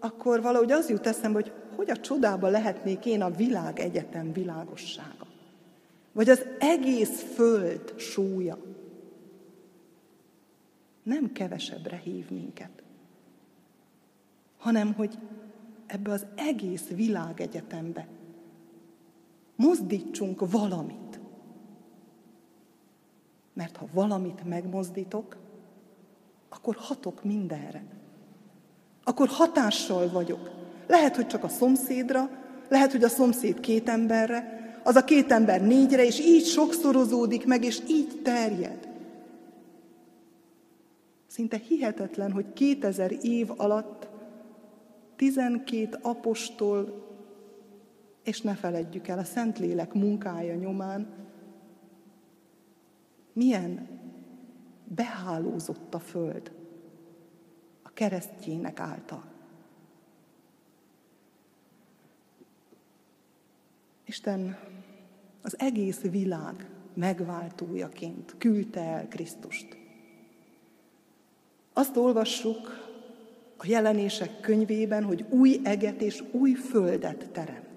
akkor 0.00 0.42
valahogy 0.42 0.72
az 0.72 0.88
jut 0.88 1.06
eszembe, 1.06 1.40
hogy 1.40 1.52
hogy 1.76 1.90
a 1.90 2.00
csodába 2.00 2.48
lehetnék 2.48 3.06
én 3.06 3.22
a 3.22 3.30
világ 3.30 3.78
egyetem 3.78 4.32
világossága? 4.32 5.26
Vagy 6.12 6.28
az 6.28 6.46
egész 6.58 7.22
föld 7.34 7.94
súlya? 7.96 8.58
Nem 11.02 11.32
kevesebbre 11.32 11.96
hív 11.96 12.30
minket, 12.30 12.82
hanem 14.58 14.94
hogy 14.94 15.18
ebbe 15.86 16.10
az 16.10 16.26
egész 16.34 16.88
világegyetembe 16.88 18.06
mozdítsunk 19.56 20.50
valamit. 20.50 21.20
Mert 23.52 23.76
ha 23.76 23.86
valamit 23.92 24.44
megmozdítok, 24.44 25.36
akkor 26.48 26.76
hatok 26.78 27.24
mindenre. 27.24 27.84
Akkor 29.04 29.28
hatással 29.28 30.10
vagyok. 30.10 30.50
Lehet, 30.86 31.16
hogy 31.16 31.26
csak 31.26 31.44
a 31.44 31.48
szomszédra, 31.48 32.30
lehet, 32.68 32.92
hogy 32.92 33.04
a 33.04 33.08
szomszéd 33.08 33.60
két 33.60 33.88
emberre, 33.88 34.60
az 34.84 34.96
a 34.96 35.04
két 35.04 35.32
ember 35.32 35.62
négyre, 35.62 36.04
és 36.04 36.20
így 36.20 36.44
sokszorozódik 36.44 37.46
meg, 37.46 37.64
és 37.64 37.82
így 37.88 38.20
terjed. 38.22 38.88
Szinte 41.26 41.56
hihetetlen, 41.56 42.32
hogy 42.32 42.52
2000 42.52 43.12
év 43.24 43.50
alatt 43.56 44.08
12 45.16 45.98
apostol, 46.02 47.11
és 48.22 48.40
ne 48.40 48.54
feledjük 48.54 49.08
el, 49.08 49.18
a 49.18 49.24
Szentlélek 49.24 49.92
munkája 49.92 50.54
nyomán, 50.54 51.06
milyen 53.32 53.88
behálózott 54.84 55.94
a 55.94 55.98
föld 55.98 56.52
a 57.82 57.90
keresztjének 57.92 58.80
által. 58.80 59.24
Isten 64.04 64.58
az 65.42 65.58
egész 65.58 66.00
világ 66.00 66.70
megváltójaként 66.94 68.34
küldte 68.38 68.80
el 68.80 69.08
Krisztust. 69.08 69.76
Azt 71.72 71.96
olvassuk 71.96 72.90
a 73.56 73.66
jelenések 73.66 74.40
könyvében, 74.40 75.04
hogy 75.04 75.24
új 75.28 75.60
eget 75.62 76.00
és 76.00 76.22
új 76.30 76.52
földet 76.52 77.30
teremt. 77.30 77.71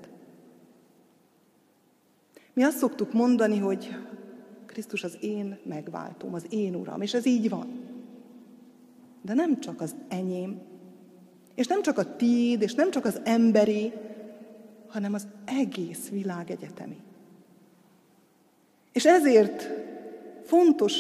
Mi 2.55 2.63
azt 2.63 2.77
szoktuk 2.77 3.13
mondani, 3.13 3.57
hogy 3.57 3.95
Krisztus 4.65 5.03
az 5.03 5.17
én 5.19 5.57
megváltom, 5.63 6.33
az 6.33 6.45
én 6.49 6.75
Uram, 6.75 7.01
és 7.01 7.13
ez 7.13 7.25
így 7.25 7.49
van. 7.49 7.67
De 9.21 9.33
nem 9.33 9.59
csak 9.59 9.81
az 9.81 9.95
enyém, 10.07 10.61
és 11.55 11.67
nem 11.67 11.81
csak 11.81 11.97
a 11.97 12.15
tiéd, 12.15 12.61
és 12.61 12.73
nem 12.73 12.91
csak 12.91 13.05
az 13.05 13.21
emberi, 13.23 13.93
hanem 14.87 15.13
az 15.13 15.27
egész 15.45 16.09
világ 16.09 16.51
egyetemi. 16.51 16.97
És 18.91 19.05
ezért 19.05 19.69
fontos 20.43 20.99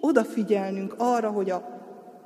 odafigyelnünk 0.00 0.94
arra, 0.98 1.30
hogy 1.30 1.50
a 1.50 1.80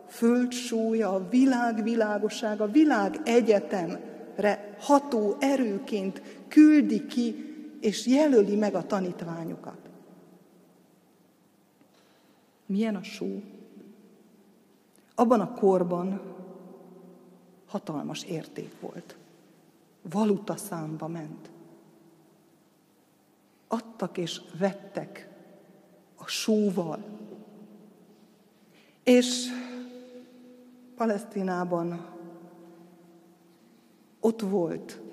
föld 0.09 0.53
súlya, 0.53 1.15
a 1.15 1.29
világ 1.29 1.83
világossága, 1.83 2.65
a 2.65 2.71
világ 2.71 3.21
egyetemre 3.25 4.75
ható 4.79 5.37
erőként 5.39 6.23
küldi 6.49 7.07
ki 7.07 7.56
és 7.87 8.07
jelöli 8.07 8.57
meg 8.57 8.75
a 8.75 8.87
tanítványokat. 8.87 9.79
Milyen 12.67 12.97
a 12.97 13.03
só? 13.03 13.43
Abban 15.15 15.41
a 15.41 15.53
korban 15.53 16.35
hatalmas 17.67 18.23
érték 18.23 18.81
volt. 18.81 19.17
Valuta 20.03 20.57
számba 20.57 21.07
ment. 21.07 21.51
Adtak 23.69 24.19
és 24.19 24.41
vettek 24.59 25.29
a 26.17 26.27
sóval. 26.27 27.05
És 29.03 29.47
Palesztinában 30.97 32.07
ott 34.21 34.41
volt 34.41 35.06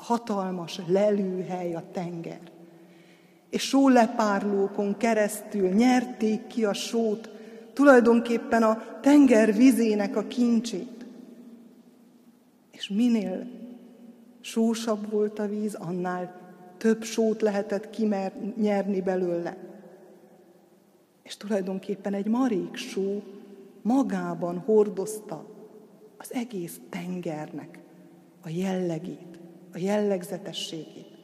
hatalmas 0.00 0.80
lelőhely 0.86 1.74
a 1.74 1.82
tenger. 1.92 2.40
És 3.50 3.62
sólepárlókon 3.62 4.96
keresztül 4.96 5.68
nyerték 5.68 6.46
ki 6.46 6.64
a 6.64 6.72
sót, 6.72 7.30
tulajdonképpen 7.72 8.62
a 8.62 8.82
tenger 9.00 9.54
vizének 9.54 10.16
a 10.16 10.26
kincsét. 10.26 11.06
És 12.70 12.88
minél 12.88 13.46
sósabb 14.40 15.10
volt 15.10 15.38
a 15.38 15.48
víz, 15.48 15.74
annál 15.74 16.40
több 16.76 17.02
sót 17.02 17.40
lehetett 17.40 17.90
kinyerni 17.90 19.00
belőle. 19.00 19.56
És 21.22 21.36
tulajdonképpen 21.36 22.14
egy 22.14 22.26
marék 22.26 22.76
só 22.76 23.22
magában 23.82 24.58
hordozta 24.58 25.44
az 26.16 26.32
egész 26.32 26.80
tengernek 26.90 27.78
a 28.40 28.48
jellegét, 28.48 29.38
a 29.72 29.78
jellegzetességét. 29.78 31.18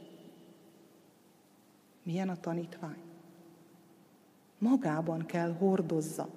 Milyen 2.03 2.29
a 2.29 2.41
tanítvány? 2.41 3.03
Magában 4.59 5.27
kell 5.27 5.53
hordozza 5.53 6.29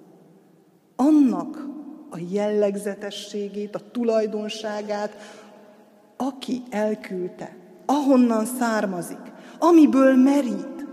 annak 1.00 1.66
a 2.10 2.18
jellegzetességét, 2.30 3.74
a 3.74 3.90
tulajdonságát, 3.90 5.16
aki 6.16 6.62
elküldte, 6.70 7.56
ahonnan 7.86 8.44
származik, 8.44 9.32
amiből 9.58 10.14
merít, 10.14 10.86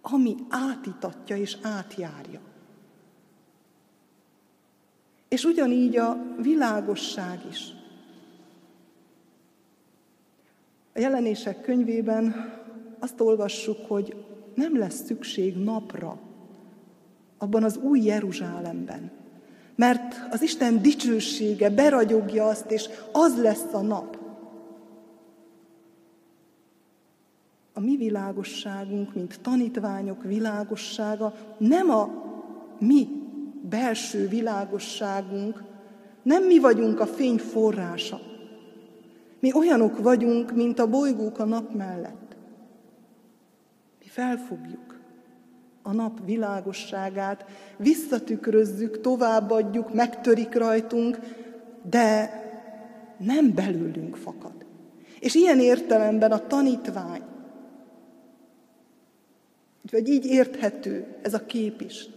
ami 0.00 0.36
átitatja 0.48 1.36
és 1.36 1.56
átjárja. 1.62 2.40
És 5.28 5.44
ugyanígy 5.44 5.96
a 5.96 6.16
világosság 6.40 7.40
is. 7.50 7.77
A 10.98 11.00
jelenések 11.00 11.60
könyvében 11.60 12.52
azt 12.98 13.20
olvassuk, 13.20 13.76
hogy 13.88 14.24
nem 14.54 14.78
lesz 14.78 15.04
szükség 15.04 15.56
napra 15.56 16.18
abban 17.38 17.64
az 17.64 17.76
új 17.76 18.00
Jeruzsálemben, 18.00 19.10
mert 19.74 20.14
az 20.30 20.42
Isten 20.42 20.82
dicsősége 20.82 21.70
beragyogja 21.70 22.46
azt, 22.46 22.70
és 22.70 22.88
az 23.12 23.40
lesz 23.40 23.72
a 23.72 23.80
nap. 23.80 24.18
A 27.72 27.80
mi 27.80 27.96
világosságunk, 27.96 29.14
mint 29.14 29.40
tanítványok 29.40 30.22
világossága 30.22 31.34
nem 31.58 31.90
a 31.90 32.10
mi 32.78 33.08
belső 33.68 34.28
világosságunk, 34.28 35.62
nem 36.22 36.44
mi 36.44 36.58
vagyunk 36.58 37.00
a 37.00 37.06
fény 37.06 37.38
forrása. 37.38 38.27
Mi 39.40 39.52
olyanok 39.54 39.98
vagyunk, 39.98 40.54
mint 40.54 40.78
a 40.78 40.88
bolygók 40.88 41.38
a 41.38 41.44
nap 41.44 41.74
mellett. 41.74 42.36
Mi 44.00 44.06
felfogjuk 44.06 44.98
a 45.82 45.92
nap 45.92 46.24
világosságát, 46.24 47.44
visszatükrözzük, 47.76 49.00
továbbadjuk, 49.00 49.94
megtörik 49.94 50.54
rajtunk, 50.54 51.18
de 51.90 52.30
nem 53.18 53.54
belőlünk 53.54 54.16
fakad. 54.16 54.66
És 55.20 55.34
ilyen 55.34 55.60
értelemben 55.60 56.32
a 56.32 56.46
tanítvány, 56.46 57.22
vagy 59.90 60.08
így 60.08 60.26
érthető 60.26 61.16
ez 61.22 61.34
a 61.34 61.46
kép 61.46 61.80
is. 61.80 62.08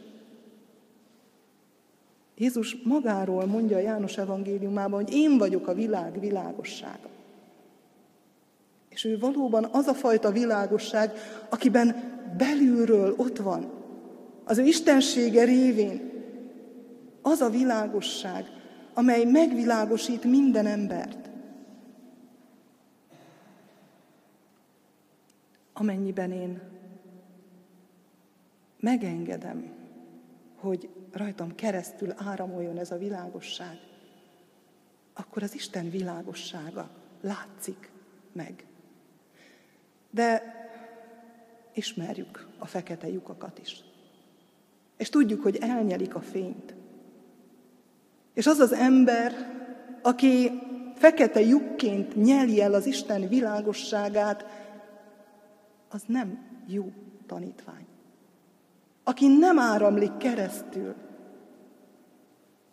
Jézus 2.37 2.77
magáról 2.83 3.45
mondja 3.45 3.77
a 3.77 3.79
János 3.79 4.17
evangéliumában, 4.17 5.03
hogy 5.03 5.13
én 5.13 5.37
vagyok 5.37 5.67
a 5.67 5.73
világ 5.73 6.19
világossága. 6.19 7.10
És 8.91 9.05
ő 9.05 9.19
valóban 9.19 9.67
az 9.71 9.87
a 9.87 9.93
fajta 9.93 10.31
világosság, 10.31 11.11
akiben 11.49 11.95
belülről 12.37 13.13
ott 13.17 13.37
van, 13.37 13.71
az 14.43 14.57
ő 14.57 14.63
istensége 14.63 15.43
révén, 15.43 16.11
az 17.21 17.41
a 17.41 17.49
világosság, 17.49 18.45
amely 18.93 19.23
megvilágosít 19.23 20.23
minden 20.23 20.65
embert. 20.65 21.29
Amennyiben 25.73 26.31
én 26.31 26.61
megengedem, 28.79 29.71
hogy 30.55 30.89
rajtam 31.11 31.55
keresztül 31.55 32.13
áramoljon 32.17 32.77
ez 32.77 32.91
a 32.91 32.97
világosság, 32.97 33.79
akkor 35.13 35.43
az 35.43 35.55
Isten 35.55 35.89
világossága 35.89 36.89
látszik 37.21 37.91
meg. 38.31 38.65
De 40.11 40.59
ismerjük 41.73 42.47
a 42.57 42.65
fekete 42.65 43.09
lyukakat 43.09 43.59
is. 43.59 43.83
És 44.97 45.09
tudjuk, 45.09 45.41
hogy 45.41 45.57
elnyelik 45.61 46.15
a 46.15 46.21
fényt. 46.21 46.73
És 48.33 48.47
az 48.47 48.59
az 48.59 48.71
ember, 48.71 49.33
aki 50.01 50.51
fekete 50.95 51.41
lyukként 51.41 52.15
nyeli 52.15 52.61
el 52.61 52.73
az 52.73 52.85
Isten 52.85 53.27
világosságát, 53.27 54.45
az 55.89 56.03
nem 56.05 56.39
jó 56.67 56.91
tanítvány. 57.27 57.85
Aki 59.03 59.27
nem 59.27 59.59
áramlik 59.59 60.17
keresztül 60.17 60.95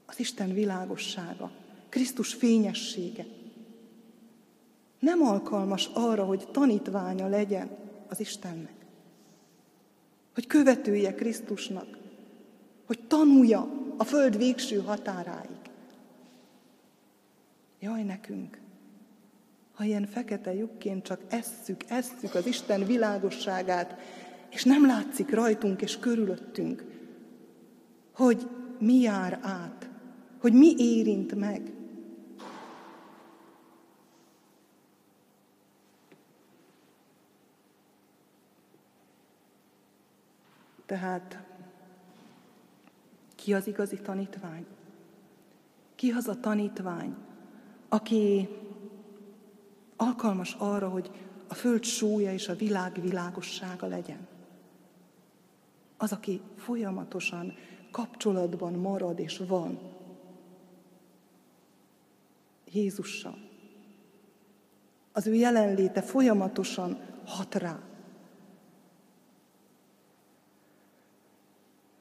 az 0.07 0.20
Isten 0.20 0.53
világossága, 0.53 1.51
Krisztus 1.88 2.35
fényessége, 2.35 3.24
nem 4.98 5.22
alkalmas 5.22 5.90
arra, 5.92 6.24
hogy 6.24 6.48
tanítványa 6.52 7.28
legyen 7.28 7.68
az 8.08 8.20
Istennek. 8.20 8.74
Hogy 10.34 10.46
követője 10.46 11.14
Krisztusnak, 11.14 11.98
hogy 12.87 13.00
tanulja 13.06 13.68
a 13.96 14.04
föld 14.04 14.37
végső 14.37 14.80
határáig. 14.80 15.58
Jaj 17.80 18.02
nekünk, 18.02 18.58
ha 19.72 19.84
ilyen 19.84 20.06
fekete 20.06 20.54
lyukként 20.54 21.04
csak 21.04 21.20
esszük, 21.28 21.84
esszük 21.88 22.34
az 22.34 22.46
Isten 22.46 22.84
világosságát, 22.84 24.00
és 24.50 24.64
nem 24.64 24.87
látszik 24.87 25.30
rajtunk 25.30 25.82
és 25.82 25.98
körülöttünk, 25.98 26.84
hogy 28.12 28.48
mi 28.78 28.94
jár 28.94 29.38
át, 29.42 29.88
hogy 30.40 30.52
mi 30.52 30.74
érint 30.78 31.34
meg. 31.34 31.72
Tehát 40.88 41.38
ki 43.35 43.55
az 43.55 43.66
igazi 43.66 43.96
tanítvány? 43.96 44.66
Ki 45.94 46.11
az 46.11 46.29
a 46.29 46.40
tanítvány, 46.40 47.16
aki 47.88 48.48
alkalmas 49.96 50.57
arra, 50.59 50.88
hogy 50.88 51.11
a 51.48 51.55
föld 51.55 51.85
súlya 51.85 52.33
és 52.33 52.48
a 52.48 52.57
világ 52.57 53.01
világossága 53.01 53.87
legyen? 53.87 54.27
Az, 55.96 56.12
aki 56.12 56.40
folyamatosan 56.57 57.55
kapcsolatban 57.90 58.72
marad 58.72 59.18
és 59.18 59.42
van 59.48 59.79
Jézussal. 62.72 63.38
Az 65.12 65.27
ő 65.27 65.35
jelenléte 65.35 66.03
folyamatosan 66.03 67.01
hat 67.27 67.55
rá. 67.55 67.81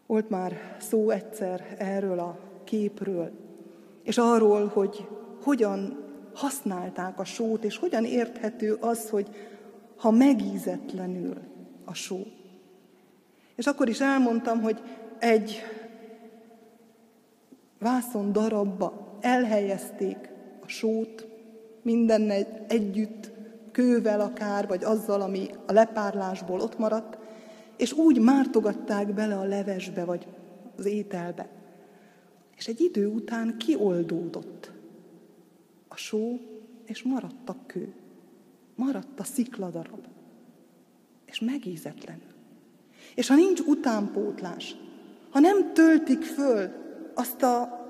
Volt 0.07 0.29
már 0.29 0.75
szó 0.79 1.09
egyszer 1.09 1.75
erről 1.77 2.19
a 2.19 2.39
képről, 2.63 3.31
és 4.03 4.17
arról, 4.17 4.67
hogy 4.67 5.07
hogyan 5.43 6.05
használták 6.33 7.19
a 7.19 7.23
sót, 7.23 7.63
és 7.63 7.77
hogyan 7.77 8.05
érthető 8.05 8.73
az, 8.73 9.09
hogy 9.09 9.29
ha 9.97 10.11
megízetlenül 10.11 11.37
a 11.85 11.93
só. 11.93 12.17
És 13.55 13.65
akkor 13.65 13.89
is 13.89 13.99
elmondtam, 13.99 14.61
hogy 14.61 14.81
egy 15.19 15.61
vászon 17.79 18.31
darabba 18.31 19.17
elhelyezték 19.21 20.29
a 20.63 20.67
sót, 20.67 21.27
minden 21.81 22.31
együtt, 22.67 23.31
kővel 23.71 24.19
akár, 24.19 24.67
vagy 24.67 24.83
azzal, 24.83 25.21
ami 25.21 25.49
a 25.65 25.71
lepárlásból 25.71 26.59
ott 26.59 26.77
maradt, 26.77 27.16
és 27.77 27.93
úgy 27.93 28.19
mártogatták 28.19 29.13
bele 29.13 29.37
a 29.37 29.43
levesbe, 29.43 30.05
vagy 30.05 30.27
az 30.77 30.85
ételbe. 30.85 31.49
És 32.57 32.67
egy 32.67 32.81
idő 32.81 33.07
után 33.07 33.57
kioldódott 33.57 34.71
a 35.87 35.95
só, 35.95 36.39
és 36.85 37.03
maradt 37.03 37.49
a 37.49 37.55
kő. 37.65 37.93
Maradt 38.75 39.19
a 39.19 39.23
szikladarab. 39.23 40.07
És 41.25 41.39
megízetlenül. 41.39 42.33
És 43.15 43.27
ha 43.27 43.35
nincs 43.35 43.59
utánpótlás, 43.59 44.75
ha 45.29 45.39
nem 45.39 45.73
töltik 45.73 46.21
föl 46.21 46.71
azt 47.13 47.43
a 47.43 47.85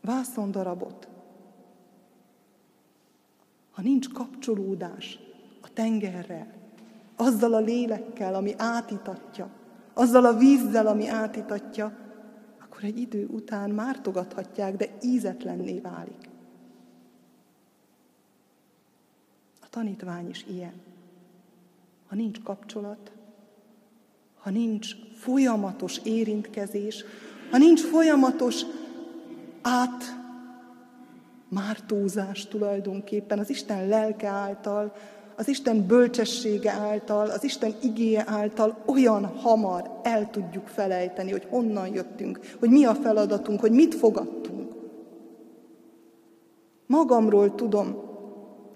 vászondarabot, 0.00 1.08
ha 3.70 3.82
nincs 3.82 4.08
kapcsolódás 4.08 5.18
a 5.60 5.72
tengerrel, 5.72 6.61
azzal 7.22 7.54
a 7.54 7.60
lélekkel, 7.60 8.34
ami 8.34 8.54
átitatja, 8.56 9.48
azzal 9.94 10.24
a 10.24 10.36
vízzel, 10.36 10.86
ami 10.86 11.08
átitatja, 11.08 11.92
akkor 12.60 12.84
egy 12.84 12.98
idő 12.98 13.26
után 13.26 13.70
mártogathatják, 13.70 14.76
de 14.76 14.88
ízetlenné 15.02 15.78
válik. 15.78 16.28
A 19.60 19.66
tanítvány 19.70 20.28
is 20.28 20.46
ilyen. 20.48 20.74
Ha 22.08 22.14
nincs 22.14 22.42
kapcsolat, 22.42 23.12
ha 24.38 24.50
nincs 24.50 24.94
folyamatos 25.14 25.98
érintkezés, 26.04 27.04
ha 27.50 27.58
nincs 27.58 27.80
folyamatos 27.80 28.62
át 29.62 30.20
mártózás 31.48 32.46
tulajdonképpen 32.46 33.38
az 33.38 33.50
Isten 33.50 33.88
lelke 33.88 34.28
által, 34.28 34.92
az 35.36 35.48
Isten 35.48 35.86
bölcsessége 35.86 36.70
által, 36.70 37.30
az 37.30 37.44
Isten 37.44 37.74
igéje 37.82 38.24
által 38.26 38.82
olyan 38.86 39.24
hamar 39.24 40.00
el 40.02 40.30
tudjuk 40.30 40.68
felejteni, 40.68 41.30
hogy 41.30 41.46
honnan 41.50 41.94
jöttünk, 41.94 42.40
hogy 42.58 42.70
mi 42.70 42.84
a 42.84 42.94
feladatunk, 42.94 43.60
hogy 43.60 43.72
mit 43.72 43.94
fogadtunk. 43.94 44.72
Magamról 46.86 47.54
tudom, 47.54 47.96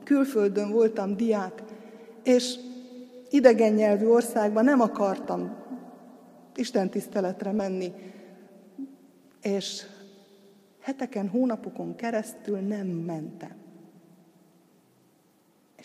külföldön 0.05 0.71
voltam 0.71 1.17
diák, 1.17 1.63
és 2.23 2.55
idegen 3.31 3.73
nyelvű 3.73 4.07
országban 4.07 4.65
nem 4.65 4.81
akartam 4.81 5.57
Isten 6.55 6.91
tiszteletre 6.91 7.53
menni, 7.53 7.93
és 9.43 9.83
heteken, 10.81 11.29
hónapokon 11.29 11.97
keresztül 11.97 12.59
nem 12.59 12.87
mentem. 12.87 13.66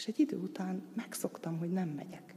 És 0.01 0.07
egy 0.07 0.19
idő 0.19 0.37
után 0.37 0.81
megszoktam, 0.95 1.57
hogy 1.57 1.71
nem 1.71 1.87
megyek. 1.87 2.35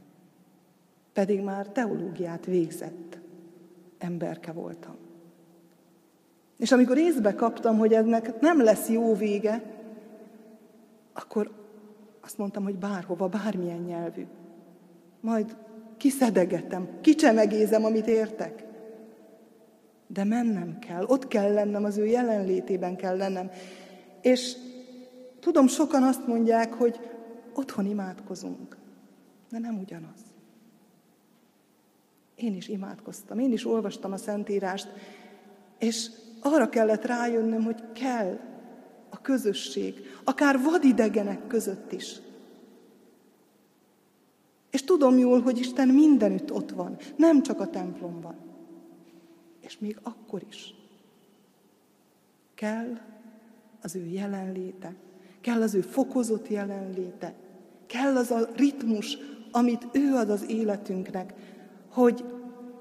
Pedig 1.13 1.41
már 1.41 1.67
teológiát 1.67 2.45
végzett 2.45 3.17
emberke 3.97 4.51
voltam. 4.51 4.95
És 6.57 6.71
amikor 6.71 6.97
észbe 6.97 7.33
kaptam, 7.35 7.77
hogy 7.77 7.93
ennek 7.93 8.39
nem 8.39 8.61
lesz 8.63 8.89
jó 8.89 9.15
vége, 9.15 9.63
akkor 11.13 11.51
azt 12.21 12.37
mondtam, 12.37 12.63
hogy 12.63 12.75
bárhova, 12.75 13.27
bármilyen 13.27 13.81
nyelvű. 13.81 14.25
Majd 15.19 15.57
kiszedegetem, 15.97 16.87
kicsemegézem, 17.01 17.85
amit 17.85 18.07
értek. 18.07 18.63
De 20.07 20.23
mennem 20.23 20.79
kell, 20.79 21.03
ott 21.03 21.27
kell 21.27 21.53
lennem, 21.53 21.83
az 21.83 21.97
ő 21.97 22.05
jelenlétében 22.05 22.95
kell 22.95 23.17
lennem. 23.17 23.51
És 24.21 24.55
tudom, 25.39 25.67
sokan 25.67 26.03
azt 26.03 26.27
mondják, 26.27 26.73
hogy 26.73 26.99
otthon 27.57 27.85
imádkozunk, 27.85 28.77
de 29.49 29.59
nem 29.59 29.79
ugyanaz. 29.79 30.19
Én 32.35 32.55
is 32.55 32.67
imádkoztam, 32.67 33.39
én 33.39 33.51
is 33.51 33.65
olvastam 33.65 34.11
a 34.11 34.17
Szentírást, 34.17 34.87
és 35.77 36.09
arra 36.41 36.69
kellett 36.69 37.05
rájönnöm, 37.05 37.63
hogy 37.63 37.83
kell 37.91 38.39
a 39.09 39.21
közösség, 39.21 39.93
akár 40.23 40.61
vadidegenek 40.61 41.47
között 41.47 41.91
is. 41.91 42.19
És 44.69 44.83
tudom 44.83 45.17
jól, 45.17 45.41
hogy 45.41 45.57
Isten 45.57 45.87
mindenütt 45.87 46.51
ott 46.51 46.71
van, 46.71 46.97
nem 47.15 47.43
csak 47.43 47.59
a 47.59 47.69
templomban. 47.69 48.35
És 49.59 49.79
még 49.79 49.99
akkor 50.03 50.41
is 50.47 50.73
kell 52.55 52.97
az 53.81 53.95
ő 53.95 54.05
jelenléte, 54.05 54.95
kell 55.41 55.61
az 55.61 55.73
ő 55.73 55.81
fokozott 55.81 56.47
jelenléte, 56.47 57.33
kell 57.95 58.15
az 58.17 58.31
a 58.31 58.49
ritmus, 58.55 59.17
amit 59.51 59.87
ő 59.91 60.13
ad 60.15 60.29
az 60.29 60.49
életünknek, 60.49 61.33
hogy 61.89 62.25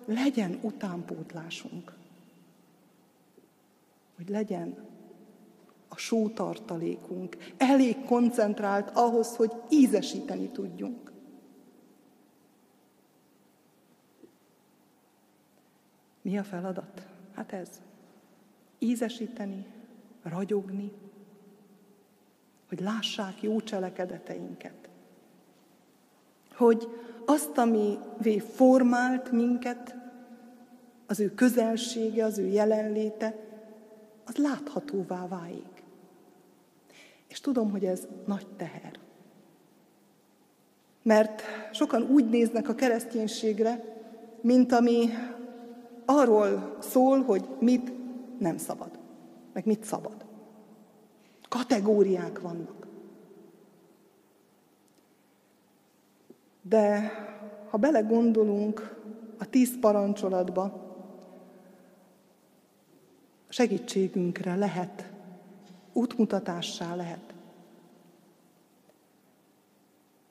legyen 0.07 0.59
utánpótlásunk. 0.62 1.93
Hogy 4.17 4.29
legyen 4.29 4.77
a 5.89 5.97
sótartalékunk 5.97 7.37
elég 7.57 8.05
koncentrált 8.05 8.91
ahhoz, 8.91 9.37
hogy 9.37 9.53
ízesíteni 9.71 10.49
tudjunk. 10.49 11.12
Mi 16.23 16.39
a 16.39 16.45
feladat? 16.45 17.07
Hát 17.35 17.53
ez. 17.53 17.69
Ízesíteni, 18.79 19.67
ragyogni, 20.23 20.93
hogy 22.69 22.81
lássák 22.81 23.43
jó 23.43 23.61
cselekedeteinket. 23.61 24.84
Hogy 26.57 26.89
azt, 27.27 27.59
ami 27.59 27.99
formált 28.55 29.31
minket, 29.31 29.95
az 31.07 31.21
ő 31.21 31.35
közelsége, 31.35 32.25
az 32.25 32.39
ő 32.39 32.47
jelenléte, 32.47 33.35
az 34.25 34.37
láthatóvá 34.37 35.29
válik. 35.29 35.83
És 37.29 37.41
tudom, 37.41 37.71
hogy 37.71 37.85
ez 37.85 38.07
nagy 38.27 38.47
teher. 38.57 38.93
Mert 41.03 41.43
sokan 41.73 42.03
úgy 42.03 42.29
néznek 42.29 42.69
a 42.69 42.75
kereszténységre, 42.75 43.85
mint 44.41 44.73
ami 44.73 45.09
arról 46.05 46.77
szól, 46.81 47.23
hogy 47.23 47.49
mit 47.59 47.93
nem 48.39 48.57
szabad, 48.57 48.99
meg 49.53 49.67
mit 49.67 49.85
szabad. 49.85 50.25
Kategóriák 51.49 52.41
vannak. 52.41 52.87
De 56.69 57.12
ha 57.71 57.79
belegondolunk 57.79 59.03
a 59.39 59.51
tíz 59.51 59.79
parancsolatba, 59.81 60.83
segítségünkre 63.49 64.57
lehet, 64.57 65.12
útmutatássá 65.93 66.95
lehet. 66.95 67.35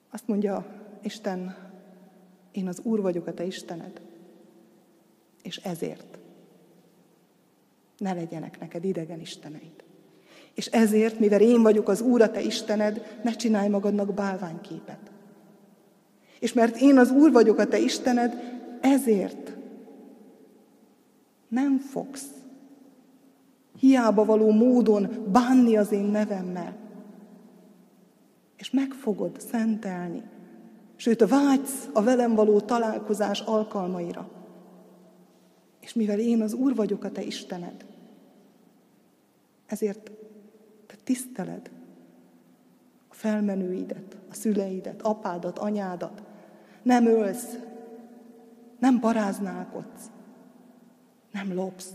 Azt 0.10 0.28
mondja 0.28 0.66
Isten, 1.02 1.56
én 2.52 2.68
az 2.68 2.80
Úr 2.84 3.02
vagyok 3.02 3.28
a 3.28 3.34
te 3.34 3.44
Istened, 3.44 4.02
és 5.44 5.58
ezért 5.58 6.18
ne 7.98 8.14
legyenek 8.14 8.60
neked 8.60 8.84
idegen 8.84 9.20
isteneid. 9.20 9.84
És 10.54 10.66
ezért, 10.66 11.20
mivel 11.20 11.42
én 11.42 11.62
vagyok 11.62 11.88
az 11.88 12.02
Úr, 12.02 12.22
a 12.22 12.32
te 12.32 12.42
Istened, 12.42 13.20
ne 13.24 13.32
csinálj 13.32 13.70
magadnak 13.70 14.14
bálványképet. 14.14 15.12
És 16.44 16.54
mert 16.54 16.82
én 16.82 16.98
az 16.98 17.12
Úr 17.12 17.32
vagyok 17.32 17.58
a 17.58 17.68
te 17.68 17.80
Istened, 17.80 18.34
ezért 18.82 19.54
nem 21.48 21.78
fogsz 21.78 22.28
hiába 23.80 24.26
való 24.26 24.52
módon 24.52 25.10
bánni 25.32 25.78
az 25.78 25.92
én 25.92 26.04
nevemmel. 26.04 26.76
És 28.56 28.72
meg 28.72 28.92
fogod 28.92 29.40
szentelni. 29.40 30.24
Sőt, 30.96 31.28
vágysz 31.28 31.90
a 31.94 32.02
velem 32.02 32.36
való 32.36 32.60
találkozás 32.60 33.40
alkalmaira. 33.40 34.30
És 35.80 35.94
mivel 35.94 36.20
én 36.20 36.42
az 36.42 36.54
Úr 36.54 36.76
vagyok 36.76 37.04
a 37.04 37.12
te 37.12 37.24
Istened, 37.24 37.86
ezért 39.66 40.12
te 40.88 40.96
tiszteled 41.04 41.72
a 43.08 43.14
felmenőidet, 43.14 44.18
a 44.30 44.34
szüleidet, 44.34 45.02
apádat, 45.02 45.60
anyádat. 45.60 46.32
Nem 46.84 47.06
ölsz, 47.06 47.58
nem 48.80 49.00
paráználkodsz, 49.00 50.12
nem 51.32 51.54
lopsz, 51.54 51.94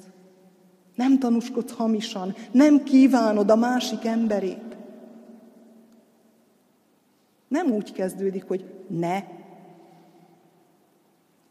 nem 0.94 1.18
tanúskodsz 1.18 1.72
hamisan, 1.72 2.34
nem 2.52 2.82
kívánod 2.82 3.50
a 3.50 3.56
másik 3.56 4.04
emberét. 4.04 4.76
Nem 7.48 7.70
úgy 7.70 7.92
kezdődik, 7.92 8.44
hogy 8.44 8.74
ne, 8.88 9.22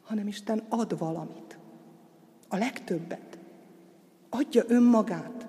hanem 0.04 0.28
Isten 0.28 0.64
ad 0.70 0.98
valamit. 0.98 1.58
A 2.48 2.58
legtöbbet. 2.58 3.38
Adja 4.30 4.64
önmagát. 4.68 5.48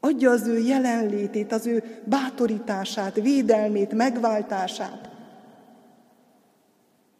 Adja 0.00 0.30
az 0.30 0.46
ő 0.46 0.58
jelenlétét, 0.58 1.52
az 1.52 1.66
ő 1.66 2.00
bátorítását, 2.04 3.14
védelmét, 3.14 3.92
megváltását. 3.92 5.15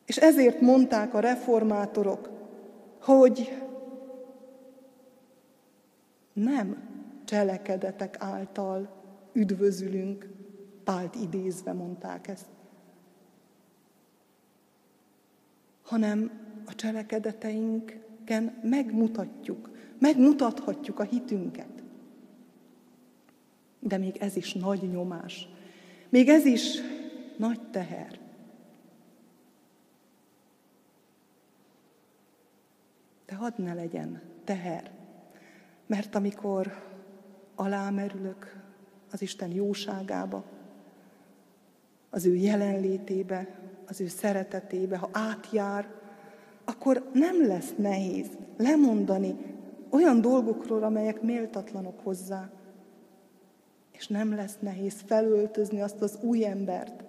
És 0.07 0.17
ezért 0.17 0.61
mondták 0.61 1.15
a 1.15 1.21
reformátorok, 1.21 2.31
hogy 3.01 3.63
nem 6.33 6.89
cselekedetek 7.25 8.17
által 8.19 8.89
üdvözülünk, 9.33 10.35
Pált 10.85 11.15
idézve 11.15 11.73
mondták 11.73 12.29
ezt, 12.29 12.47
hanem 15.83 16.31
a 16.67 16.75
cselekedeteinken 16.75 18.59
megmutatjuk, 18.63 19.71
megmutathatjuk 19.99 20.99
a 20.99 21.03
hitünket. 21.03 21.83
De 23.79 23.99
még 23.99 24.17
ez 24.17 24.37
is 24.37 24.53
nagy 24.53 24.91
nyomás, 24.91 25.49
még 26.09 26.29
ez 26.29 26.45
is 26.45 26.81
nagy 27.37 27.61
teher. 27.71 28.19
De 33.27 33.35
hadd 33.35 33.63
ne 33.63 33.75
legyen 33.75 34.23
teher 34.45 34.97
mert 35.87 36.15
amikor 36.15 36.83
alámerülök 37.55 38.65
az 39.11 39.23
Isten 39.23 39.51
jóságába, 39.51 40.45
az 42.11 42.27
ő 42.27 42.35
jelenlétébe, 42.35 43.49
az 43.87 44.01
ő 44.01 44.07
szeretetébe, 44.07 44.97
ha 44.97 45.09
átjár, 45.13 45.89
akkor 46.65 47.11
nem 47.13 47.47
lesz 47.47 47.75
nehéz 47.77 48.27
lemondani 48.57 49.37
olyan 49.91 50.21
dolgokról, 50.21 50.83
amelyek 50.83 51.23
méltatlanok 51.23 52.01
hozzá. 52.01 52.51
És 53.93 54.07
nem 54.07 54.35
lesz 54.35 54.59
nehéz 54.61 55.03
felöltözni 55.07 55.81
azt 55.81 56.01
az 56.01 56.19
új 56.23 56.47
embert, 56.47 57.05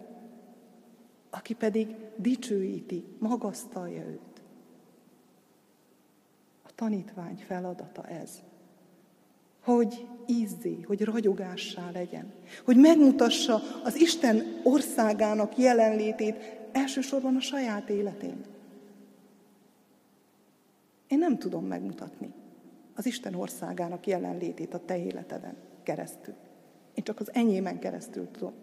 aki 1.30 1.54
pedig 1.54 1.96
dicsőíti, 2.16 3.04
magasztalja 3.20 4.06
őt. 4.06 4.37
Tanítvány 6.78 7.44
feladata 7.48 8.08
ez 8.08 8.42
hogy 9.68 10.08
ízzé, 10.26 10.82
hogy 10.88 11.04
ragyogássá 11.04 11.92
legyen, 11.92 12.32
hogy 12.66 12.78
megmutassa 12.78 13.62
az 13.84 13.96
Isten 13.96 14.60
országának 14.64 15.58
jelenlétét 15.58 16.36
elsősorban 16.72 17.36
a 17.36 17.40
saját 17.40 17.90
életén. 17.90 18.44
Én 21.08 21.18
nem 21.18 21.38
tudom 21.38 21.66
megmutatni 21.66 22.34
az 22.96 23.06
Isten 23.06 23.36
országának 23.36 24.08
jelenlétét 24.08 24.74
a 24.74 24.86
te 24.86 24.98
életeden 24.98 25.56
keresztül. 25.84 26.34
Én 26.94 27.04
csak 27.04 27.20
az 27.20 27.34
enyémen 27.34 27.80
keresztül 27.80 28.32
tudom. 28.32 28.54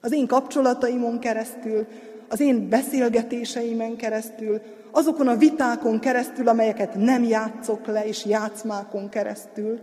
Az 0.00 0.12
én 0.12 0.26
kapcsolataimon 0.26 1.18
keresztül, 1.18 1.86
az 2.28 2.40
én 2.40 2.68
beszélgetéseimen 2.68 3.96
keresztül, 3.96 4.60
azokon 4.90 5.28
a 5.28 5.36
vitákon 5.36 6.00
keresztül, 6.00 6.48
amelyeket 6.48 6.94
nem 6.94 7.24
játszok 7.24 7.86
le, 7.86 8.06
és 8.06 8.24
játszmákon 8.24 9.08
keresztül, 9.08 9.80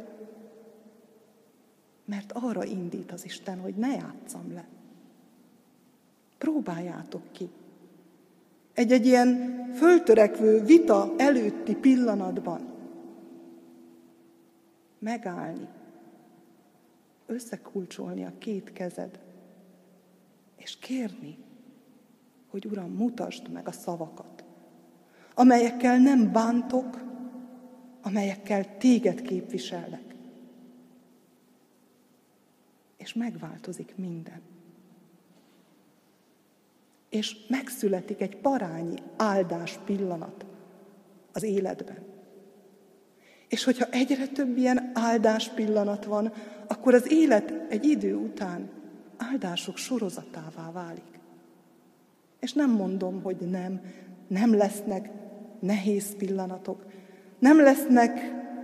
mert 2.06 2.32
arra 2.32 2.64
indít 2.64 3.12
az 3.12 3.26
Isten, 3.26 3.60
hogy 3.60 3.76
ne 3.76 3.88
játszam 3.88 4.54
le. 4.54 4.66
Próbáljátok 6.38 7.22
ki. 7.32 7.50
Egy-egy 8.74 9.06
ilyen 9.06 9.60
föltörekvő 9.76 10.64
vita 10.64 11.14
előtti 11.18 11.76
pillanatban 11.76 12.74
megállni, 15.00 15.68
összekulcsolni 17.26 18.26
a 18.26 18.32
két 18.38 18.74
kezed, 18.74 19.20
és 20.58 20.78
kérni, 20.78 21.38
hogy 22.54 22.66
Uram, 22.66 22.92
mutasd 22.92 23.50
meg 23.50 23.68
a 23.68 23.72
szavakat, 23.72 24.44
amelyekkel 25.34 25.98
nem 25.98 26.32
bántok, 26.32 27.02
amelyekkel 28.02 28.78
téged 28.78 29.22
képviselnek 29.22 30.14
és 32.98 33.14
megváltozik 33.14 33.94
minden. 33.96 34.42
És 37.10 37.36
megszületik 37.48 38.22
egy 38.22 38.38
parányi 38.38 38.96
áldás 39.18 39.80
pillanat 39.86 40.46
az 41.32 41.44
életben. 41.44 42.06
És 43.48 43.64
hogyha 43.64 43.90
egyre 43.90 44.28
több 44.28 44.58
ilyen 44.58 44.92
áldás 44.94 45.50
pillanat 45.50 46.06
van, 46.06 46.34
akkor 46.68 46.94
az 46.94 47.12
élet 47.12 47.54
egy 47.70 47.86
idő 47.86 48.16
után 48.16 48.70
áldások 49.18 49.78
sorozatává 49.78 50.72
válik. 50.72 51.22
És 52.44 52.54
nem 52.54 52.72
mondom, 52.72 53.22
hogy 53.22 53.38
nem, 53.38 53.82
nem 54.28 54.56
lesznek 54.56 55.10
nehéz 55.60 56.16
pillanatok, 56.16 56.86
nem 57.40 57.62
lesznek 57.62 58.20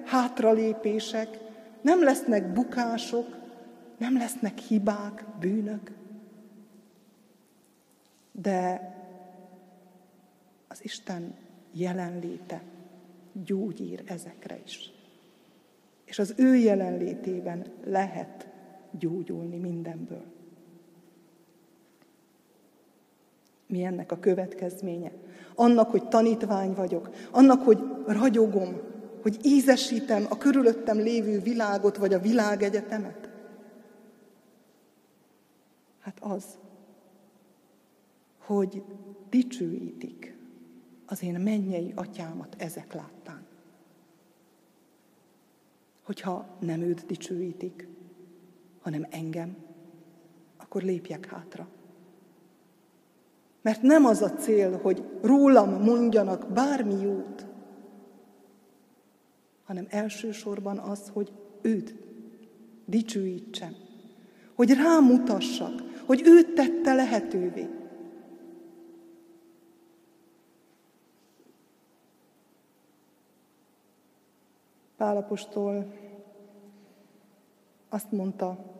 hátralépések, 0.05 1.39
nem 1.81 2.03
lesznek 2.03 2.53
bukások, 2.53 3.37
nem 3.97 4.17
lesznek 4.17 4.57
hibák, 4.57 5.25
bűnök. 5.39 5.91
De 8.31 8.81
az 10.67 10.83
Isten 10.83 11.35
jelenléte 11.71 12.61
gyógyír 13.45 14.03
ezekre 14.05 14.59
is. 14.65 14.91
És 16.05 16.19
az 16.19 16.33
ő 16.37 16.55
jelenlétében 16.55 17.65
lehet 17.83 18.49
gyógyulni 18.91 19.57
mindenből. 19.57 20.38
Mi 23.69 23.83
ennek 23.83 24.11
a 24.11 24.19
következménye? 24.19 25.11
Annak, 25.55 25.89
hogy 25.89 26.07
tanítvány 26.07 26.73
vagyok, 26.73 27.09
annak, 27.31 27.63
hogy 27.63 27.79
ragyogom, 28.05 28.81
hogy 29.21 29.37
ízesítem 29.45 30.25
a 30.29 30.37
körülöttem 30.37 30.97
lévő 30.97 31.39
világot, 31.39 31.97
vagy 31.97 32.13
a 32.13 32.19
világegyetemet? 32.19 33.29
Hát 35.99 36.17
az, 36.21 36.43
hogy 38.37 38.83
dicsőítik 39.29 40.37
az 41.05 41.23
én 41.23 41.39
mennyei 41.39 41.93
atyámat 41.95 42.55
ezek 42.57 42.93
láttán. 42.93 43.45
Hogyha 46.03 46.57
nem 46.59 46.81
őt 46.81 47.05
dicsőítik, 47.05 47.87
hanem 48.81 49.07
engem, 49.09 49.57
akkor 50.57 50.81
lépjek 50.81 51.25
hátra. 51.25 51.67
Mert 53.61 53.81
nem 53.81 54.05
az 54.05 54.21
a 54.21 54.29
cél, 54.33 54.79
hogy 54.81 55.03
rólam 55.21 55.83
mondjanak 55.83 56.47
bármi 56.53 57.01
jót, 57.01 57.45
hanem 59.63 59.85
elsősorban 59.89 60.77
az, 60.77 61.09
hogy 61.13 61.31
őt 61.61 61.95
dicsőítsem, 62.85 63.75
hogy 64.55 64.73
rámutassak, 64.73 65.83
hogy 66.05 66.21
őt 66.25 66.53
tette 66.53 66.93
lehetővé. 66.93 67.69
Pálapostól 74.97 75.93
azt 77.89 78.11
mondta, 78.11 78.78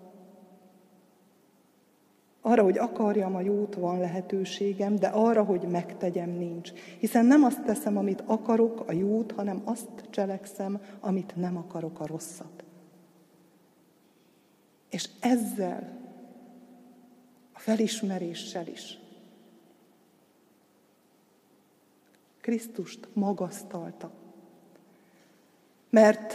arra, 2.42 2.64
hogy 2.64 2.78
akarjam 2.78 3.36
a 3.36 3.42
jót, 3.42 3.76
van 3.76 4.00
lehetőségem, 4.00 4.96
de 4.96 5.08
arra, 5.08 5.44
hogy 5.44 5.62
megtegyem, 5.62 6.30
nincs. 6.30 6.72
Hiszen 7.00 7.26
nem 7.26 7.44
azt 7.44 7.64
teszem, 7.64 7.98
amit 7.98 8.24
akarok, 8.26 8.84
a 8.88 8.92
jót, 8.92 9.32
hanem 9.32 9.62
azt 9.64 9.90
cselekszem, 10.10 10.82
amit 11.00 11.36
nem 11.36 11.58
akarok, 11.58 12.00
a 12.00 12.06
rosszat. 12.06 12.64
És 14.90 15.10
ezzel, 15.20 15.98
a 17.54 17.60
felismeréssel 17.60 18.68
is 18.68 19.00
Krisztust 22.42 23.08
magasztalta. 23.14 24.12
Mert 25.90 26.34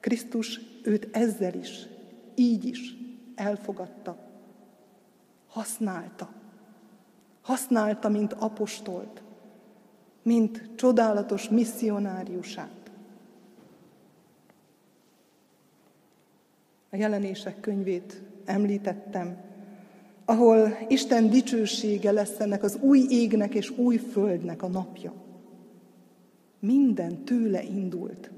Krisztus 0.00 0.60
őt 0.82 1.08
ezzel 1.16 1.54
is, 1.54 1.86
így 2.34 2.64
is 2.64 2.96
elfogadta 3.34 4.25
használta. 5.56 6.28
Használta, 7.42 8.08
mint 8.08 8.32
apostolt, 8.32 9.22
mint 10.22 10.70
csodálatos 10.74 11.48
misszionáriusát. 11.48 12.90
A 16.90 16.96
jelenések 16.96 17.60
könyvét 17.60 18.22
említettem, 18.44 19.36
ahol 20.24 20.78
Isten 20.88 21.30
dicsősége 21.30 22.10
lesz 22.10 22.40
ennek 22.40 22.62
az 22.62 22.78
új 22.80 23.06
égnek 23.08 23.54
és 23.54 23.70
új 23.70 23.96
földnek 23.96 24.62
a 24.62 24.68
napja. 24.68 25.12
Minden 26.58 27.24
tőle 27.24 27.62
indult. 27.62 28.30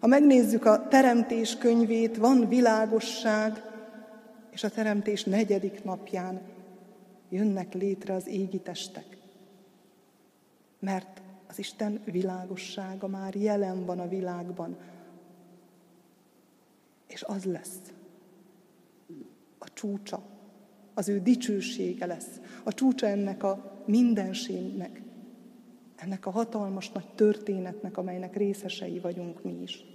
Ha 0.00 0.06
megnézzük 0.06 0.64
a 0.64 0.88
teremtés 0.88 1.56
könyvét, 1.56 2.16
van 2.16 2.48
világosság, 2.48 3.71
és 4.52 4.64
a 4.64 4.70
teremtés 4.70 5.24
negyedik 5.24 5.84
napján 5.84 6.40
jönnek 7.28 7.74
létre 7.74 8.14
az 8.14 8.26
égi 8.26 8.58
testek. 8.58 9.16
Mert 10.78 11.22
az 11.48 11.58
Isten 11.58 12.00
világossága 12.04 13.06
már 13.06 13.34
jelen 13.34 13.84
van 13.84 14.00
a 14.00 14.08
világban, 14.08 14.76
és 17.06 17.22
az 17.22 17.44
lesz. 17.44 17.92
A 19.58 19.72
csúcsa, 19.72 20.22
az 20.94 21.08
ő 21.08 21.20
dicsősége 21.20 22.06
lesz, 22.06 22.40
a 22.62 22.72
csúcsa 22.72 23.06
ennek 23.06 23.42
a 23.42 23.82
mindenségnek, 23.86 25.02
ennek 25.96 26.26
a 26.26 26.30
hatalmas 26.30 26.90
nagy 26.90 27.08
történetnek, 27.14 27.96
amelynek 27.96 28.36
részesei 28.36 28.98
vagyunk 28.98 29.42
mi 29.42 29.62
is. 29.62 29.91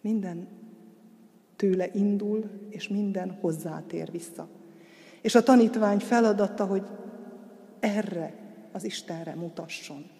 Minden 0.00 0.48
tőle 1.56 1.88
indul, 1.92 2.50
és 2.68 2.88
minden 2.88 3.38
hozzátér 3.40 4.10
vissza. 4.10 4.48
És 5.20 5.34
a 5.34 5.42
tanítvány 5.42 5.98
feladata, 5.98 6.66
hogy 6.66 6.82
erre 7.80 8.34
az 8.72 8.84
Istenre 8.84 9.34
mutasson. 9.34 10.10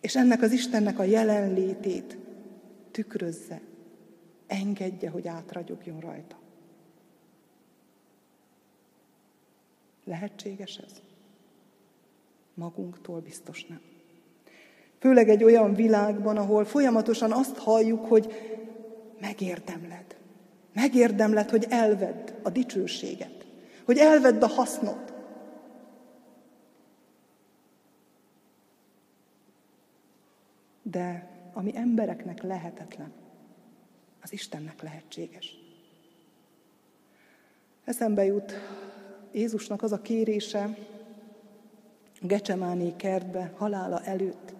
És 0.00 0.16
ennek 0.16 0.42
az 0.42 0.52
Istennek 0.52 0.98
a 0.98 1.02
jelenlétét 1.02 2.16
tükrözze, 2.90 3.60
engedje, 4.46 5.10
hogy 5.10 5.28
átragyogjon 5.28 6.00
rajta. 6.00 6.36
Lehetséges 10.04 10.76
ez? 10.76 11.00
Magunktól 12.54 13.20
biztos 13.20 13.66
nem. 13.66 13.80
Főleg 14.98 15.28
egy 15.28 15.44
olyan 15.44 15.74
világban, 15.74 16.36
ahol 16.36 16.64
folyamatosan 16.64 17.32
azt 17.32 17.56
halljuk, 17.56 18.04
hogy 18.04 18.32
megérdemled. 19.24 20.16
Megérdemled, 20.72 21.50
hogy 21.50 21.66
elvedd 21.68 22.30
a 22.42 22.50
dicsőséget, 22.50 23.46
hogy 23.84 23.98
elvedd 23.98 24.42
a 24.42 24.46
hasznot. 24.46 25.12
De 30.82 31.28
ami 31.52 31.76
embereknek 31.76 32.42
lehetetlen, 32.42 33.12
az 34.22 34.32
Istennek 34.32 34.82
lehetséges. 34.82 35.58
Eszembe 37.84 38.24
jut 38.24 38.52
Jézusnak 39.32 39.82
az 39.82 39.92
a 39.92 40.02
kérése 40.02 40.76
Gecsemáné 42.20 42.92
kertbe 42.96 43.52
halála 43.56 44.02
előtt, 44.04 44.54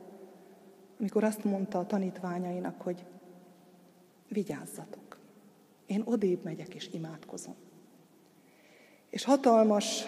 amikor 1.01 1.25
azt 1.25 1.45
mondta 1.45 1.79
a 1.79 1.87
tanítványainak, 1.87 2.81
hogy 2.81 3.05
vigyázzatok. 4.29 5.19
Én 5.87 6.03
odébb 6.05 6.45
megyek 6.45 6.75
és 6.75 6.89
imádkozom. 6.93 7.55
És 9.11 9.25
hatalmas 9.25 10.05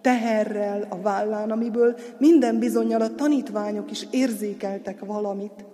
teherrel 0.00 0.86
a 0.88 1.00
vállán, 1.00 1.50
amiből 1.50 1.98
minden 2.18 2.58
bizonyal 2.58 3.00
a 3.00 3.14
tanítványok 3.14 3.90
is 3.90 4.06
érzékeltek 4.10 5.04
valamit, 5.04 5.64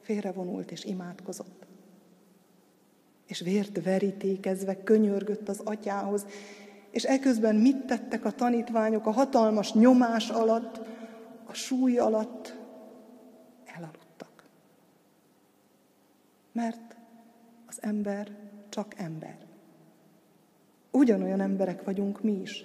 félrevonult 0.00 0.70
és 0.70 0.84
imádkozott. 0.84 1.66
És 3.26 3.40
vért 3.40 3.82
verítékezve 3.82 4.82
könyörgött 4.82 5.48
az 5.48 5.60
atyához, 5.64 6.26
és 6.90 7.04
eközben 7.04 7.54
mit 7.54 7.86
tettek 7.86 8.24
a 8.24 8.30
tanítványok 8.30 9.06
a 9.06 9.10
hatalmas 9.10 9.72
nyomás 9.72 10.30
alatt, 10.30 10.80
a 11.46 11.54
súly 11.54 11.98
alatt, 11.98 12.59
Mert 16.52 16.96
az 17.66 17.78
ember 17.80 18.30
csak 18.68 18.94
ember. 18.96 19.36
Ugyanolyan 20.90 21.40
emberek 21.40 21.84
vagyunk 21.84 22.22
mi 22.22 22.32
is. 22.32 22.64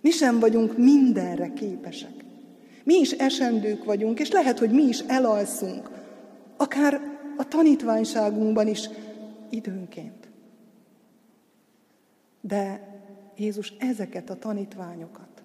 Mi 0.00 0.10
sem 0.10 0.38
vagyunk 0.38 0.76
mindenre 0.76 1.52
képesek. 1.52 2.24
Mi 2.84 2.94
is 2.94 3.12
esendők 3.12 3.84
vagyunk, 3.84 4.20
és 4.20 4.30
lehet, 4.30 4.58
hogy 4.58 4.70
mi 4.70 4.82
is 4.82 5.00
elalszunk, 5.00 5.90
akár 6.56 7.00
a 7.36 7.48
tanítványságunkban 7.48 8.68
is 8.68 8.88
időnként. 9.50 10.28
De 12.40 12.94
Jézus 13.36 13.72
ezeket 13.78 14.30
a 14.30 14.38
tanítványokat, 14.38 15.42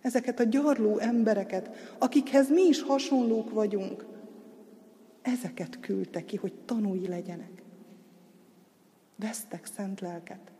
ezeket 0.00 0.40
a 0.40 0.44
gyarló 0.44 0.98
embereket, 0.98 1.94
akikhez 1.98 2.50
mi 2.50 2.62
is 2.62 2.82
hasonlók 2.82 3.50
vagyunk, 3.50 4.04
ezeket 5.26 5.80
küldte 5.80 6.24
ki, 6.24 6.36
hogy 6.36 6.52
tanúi 6.52 7.08
legyenek. 7.08 7.62
Vesztek 9.16 9.66
szent 9.66 10.00
lelket, 10.00 10.52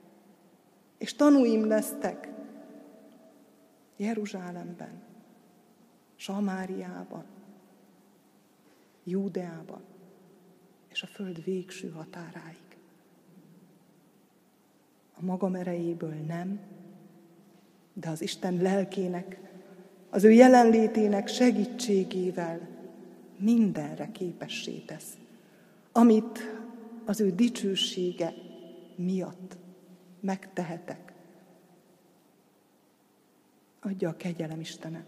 és 0.99 1.15
tanúim 1.15 1.67
lesztek 1.67 2.29
Jeruzsálemben, 3.97 5.03
Samáriában, 6.17 7.25
Júdeában 9.05 9.83
és 10.89 11.03
a 11.03 11.07
föld 11.07 11.45
végső 11.45 11.91
határáig. 11.91 12.77
A 15.15 15.25
magam 15.25 15.55
erejéből 15.55 16.15
nem, 16.15 16.61
de 17.93 18.09
az 18.09 18.23
Isten 18.23 18.57
lelkének, 18.57 19.41
az 20.11 20.25
ő 20.25 20.31
jelenlétének 20.31 21.29
segítségével 21.29 22.76
mindenre 23.39 24.11
képessé 24.13 24.79
tesz, 24.79 25.17
amit 25.93 26.39
az 27.05 27.21
ő 27.21 27.31
dicsősége 27.31 28.35
miatt 28.97 29.57
megtehetek. 30.21 31.13
Adja 33.81 34.09
a 34.09 34.17
kegyelem 34.17 34.61
Istene, 34.61 35.05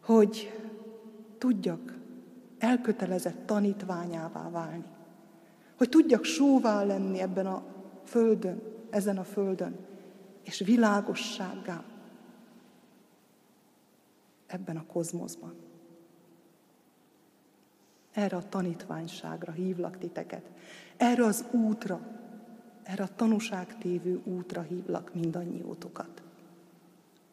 hogy 0.00 0.60
tudjak 1.38 1.98
elkötelezett 2.58 3.46
tanítványává 3.46 4.50
válni, 4.50 4.84
hogy 5.76 5.88
tudjak 5.88 6.24
sóvá 6.24 6.84
lenni 6.84 7.20
ebben 7.20 7.46
a 7.46 7.64
földön, 8.04 8.62
ezen 8.90 9.18
a 9.18 9.24
földön, 9.24 9.76
és 10.42 10.58
világossággá 10.58 11.84
ebben 14.46 14.76
a 14.76 14.86
kozmoszban. 14.86 15.54
Erre 18.12 18.36
a 18.36 18.48
tanítványságra 18.48 19.52
hívlak 19.52 19.98
titeket. 19.98 20.50
Erre 20.96 21.24
az 21.24 21.44
útra, 21.50 22.00
erre 22.82 23.02
a 23.02 23.14
tanúságtévő 23.16 24.20
útra 24.24 24.60
hívlak 24.60 25.14
mindannyiótokat. 25.14 26.22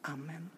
Amen. 0.02 0.50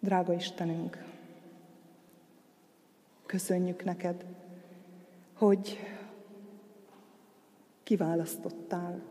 Drága 0.00 0.32
Istenünk, 0.32 1.04
köszönjük 3.26 3.84
neked, 3.84 4.24
hogy 5.32 5.78
kiválasztottál, 7.82 9.02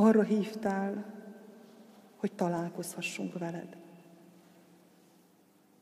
arra 0.00 0.22
hívtál, 0.22 1.14
hogy 2.16 2.32
találkozhassunk 2.32 3.38
veled. 3.38 3.76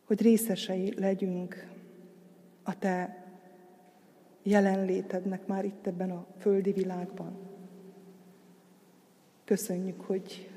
Hogy 0.07 0.23
részesei 0.23 1.01
legyünk 1.01 1.69
a 2.63 2.79
te 2.79 3.27
jelenlétednek 4.43 5.47
már 5.47 5.65
itt 5.65 5.87
ebben 5.87 6.11
a 6.11 6.27
földi 6.39 6.73
világban. 6.73 7.39
Köszönjük, 9.45 10.01
hogy 10.01 10.51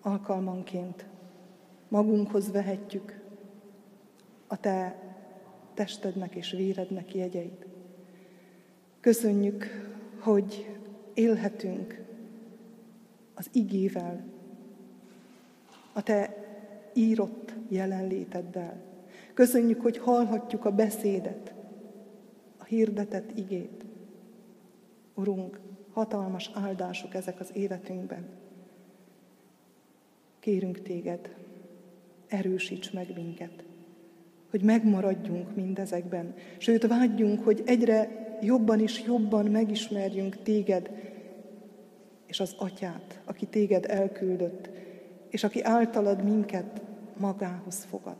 alkalmanként 0.00 1.06
magunkhoz 1.88 2.50
vehetjük 2.50 3.20
a 4.46 4.56
te 4.60 5.02
testednek 5.74 6.34
és 6.34 6.50
vérednek 6.50 7.14
jegyeit. 7.14 7.66
Köszönjük, 9.00 9.64
hogy 10.18 10.76
élhetünk 11.14 12.05
az 13.36 13.48
igével, 13.52 14.24
a 15.92 16.02
Te 16.02 16.44
írott 16.94 17.54
jelenléteddel. 17.68 18.82
Köszönjük, 19.34 19.80
hogy 19.80 19.98
hallhatjuk 19.98 20.64
a 20.64 20.70
beszédet, 20.70 21.54
a 22.56 22.64
hirdetett 22.64 23.38
igét. 23.38 23.84
Urunk, 25.14 25.60
hatalmas 25.92 26.50
áldások 26.54 27.14
ezek 27.14 27.40
az 27.40 27.50
életünkben. 27.52 28.26
Kérünk 30.38 30.82
Téged, 30.82 31.34
erősíts 32.28 32.92
meg 32.92 33.12
minket, 33.14 33.64
hogy 34.50 34.62
megmaradjunk 34.62 35.56
mindezekben, 35.56 36.34
sőt 36.58 36.86
vágyjunk, 36.86 37.44
hogy 37.44 37.62
egyre 37.66 38.24
jobban 38.42 38.80
és 38.80 39.02
jobban 39.06 39.46
megismerjünk 39.46 40.42
Téged, 40.42 40.90
és 42.26 42.40
az 42.40 42.54
Atyát, 42.58 43.20
aki 43.24 43.46
Téged 43.46 43.84
elküldött, 43.88 44.70
és 45.28 45.44
aki 45.44 45.62
általad 45.62 46.24
minket 46.24 46.82
magához 47.16 47.84
fogad. 47.84 48.16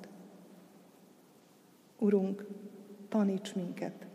Urunk, 1.99 2.47
taníts 3.09 3.55
minket 3.55 4.07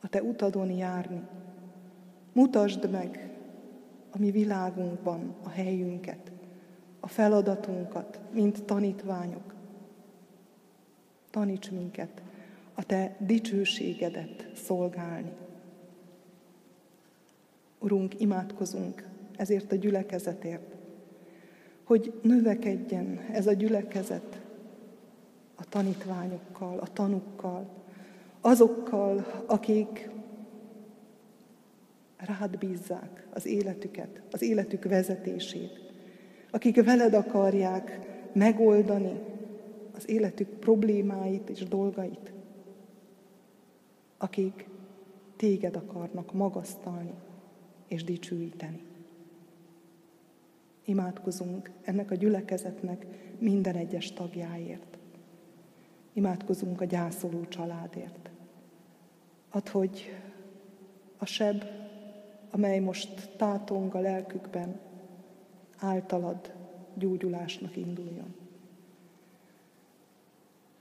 a 0.00 0.08
Te 0.08 0.22
utadon 0.22 0.70
járni. 0.70 1.22
Mutasd 2.32 2.90
meg 2.90 3.30
a 4.10 4.18
mi 4.18 4.30
világunkban 4.30 5.34
a 5.42 5.48
helyünket, 5.48 6.32
a 7.00 7.08
feladatunkat, 7.08 8.20
mint 8.32 8.64
tanítványok. 8.64 9.54
Taníts 11.30 11.70
minket 11.70 12.22
a 12.74 12.82
Te 12.82 13.16
dicsőségedet 13.18 14.48
szolgálni. 14.54 15.32
Urunk, 17.78 18.20
imádkozunk 18.20 19.08
ezért 19.36 19.72
a 19.72 19.76
gyülekezetért, 19.76 20.76
hogy 21.84 22.12
növekedjen 22.22 23.18
ez 23.32 23.46
a 23.46 23.52
gyülekezet 23.52 24.40
a 25.56 25.64
tanítványokkal, 25.68 26.78
a 26.78 26.92
tanukkal, 26.92 27.68
azokkal, 28.40 29.44
akik 29.46 30.10
rád 32.16 32.58
bízzák 32.58 33.26
az 33.34 33.46
életüket, 33.46 34.22
az 34.30 34.42
életük 34.42 34.84
vezetését, 34.84 35.80
akik 36.50 36.84
veled 36.84 37.14
akarják 37.14 37.98
megoldani 38.32 39.20
az 39.94 40.08
életük 40.08 40.48
problémáit 40.48 41.48
és 41.48 41.64
dolgait, 41.64 42.32
akik 44.18 44.68
téged 45.36 45.76
akarnak 45.76 46.32
magasztalni 46.32 47.14
és 47.88 48.04
dicsőíteni. 48.04 48.82
Imádkozunk 50.84 51.70
ennek 51.82 52.10
a 52.10 52.14
gyülekezetnek 52.14 53.06
minden 53.38 53.76
egyes 53.76 54.12
tagjáért. 54.12 54.98
Imádkozunk 56.12 56.80
a 56.80 56.84
gyászoló 56.84 57.44
családért. 57.48 58.30
Add, 59.50 59.70
hogy 59.70 60.16
a 61.16 61.26
seb, 61.26 61.64
amely 62.50 62.78
most 62.78 63.30
tátong 63.36 63.94
a 63.94 64.00
lelkükben, 64.00 64.80
általad 65.78 66.52
gyógyulásnak 66.94 67.76
induljon. 67.76 68.34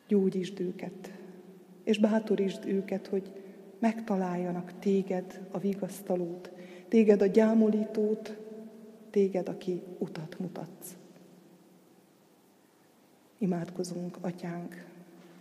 Gyógyítsd 0.08 0.60
őket, 0.60 1.12
és 1.84 1.98
bátorítsd 1.98 2.66
őket, 2.66 3.08
hogy 3.08 3.32
megtaláljanak 3.80 4.80
téged, 4.80 5.48
a 5.52 5.58
vigasztalót, 5.58 6.52
téged 6.88 7.22
a 7.22 7.26
gyámolítót, 7.26 8.38
téged, 9.10 9.50
aki 9.50 9.82
utat 9.98 10.40
mutatsz. 10.40 10.96
Imádkozunk, 13.38 14.18
atyánk, 14.22 14.86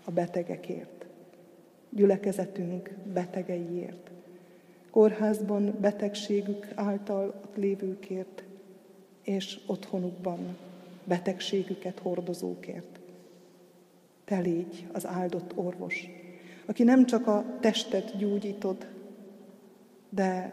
a 0.05 0.11
betegekért, 0.11 1.07
gyülekezetünk 1.91 2.91
betegeiért, 3.13 4.11
kórházban 4.91 5.75
betegségük 5.81 6.69
által 6.75 7.41
ott 7.45 7.57
lévőkért, 7.57 8.45
és 9.23 9.61
otthonukban 9.67 10.57
betegségüket 11.05 11.99
hordozókért. 11.99 12.99
Te 14.25 14.39
légy 14.39 14.87
az 14.93 15.07
áldott 15.07 15.57
orvos, 15.57 16.09
aki 16.67 16.83
nem 16.83 17.07
csak 17.07 17.27
a 17.27 17.45
testet 17.61 18.17
gyógyítod, 18.19 18.87
de 20.09 20.53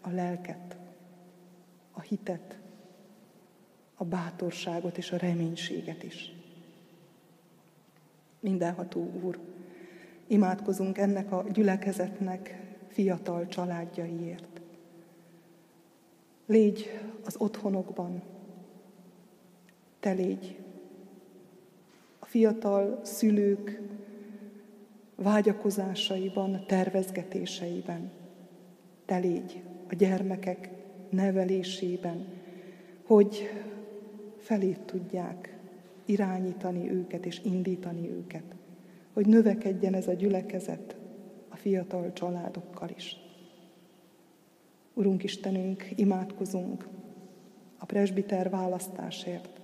a 0.00 0.10
lelket, 0.10 0.76
a 1.92 2.00
hitet, 2.00 2.58
a 3.94 4.04
bátorságot 4.04 4.98
és 4.98 5.12
a 5.12 5.16
reménységet 5.16 6.02
is. 6.02 6.32
Mindenható 8.40 9.10
Úr, 9.22 9.38
imádkozunk 10.26 10.98
ennek 10.98 11.32
a 11.32 11.44
gyülekezetnek 11.52 12.60
fiatal 12.88 13.46
családjaiért. 13.46 14.60
Légy 16.46 17.00
az 17.24 17.36
otthonokban, 17.38 18.22
te 20.00 20.10
légy 20.10 20.58
a 22.18 22.26
fiatal 22.26 23.00
szülők, 23.02 23.80
vágyakozásaiban, 25.14 26.64
tervezgetéseiben. 26.66 28.10
Te 29.04 29.16
légy 29.16 29.62
a 29.90 29.94
gyermekek 29.94 30.70
nevelésében, 31.10 32.26
hogy 33.02 33.50
felét 34.36 34.80
tudják 34.80 35.58
irányítani 36.04 36.90
őket 36.90 37.26
és 37.26 37.40
indítani 37.44 38.10
őket, 38.10 38.54
hogy 39.12 39.26
növekedjen 39.26 39.94
ez 39.94 40.06
a 40.06 40.12
gyülekezet 40.12 40.96
a 41.48 41.56
fiatal 41.56 42.12
családokkal 42.12 42.88
is. 42.96 43.16
Urunk 44.94 45.22
Istenünk, 45.22 45.86
imádkozunk 45.94 46.88
a 47.78 47.84
presbiter 47.84 48.50
választásért. 48.50 49.60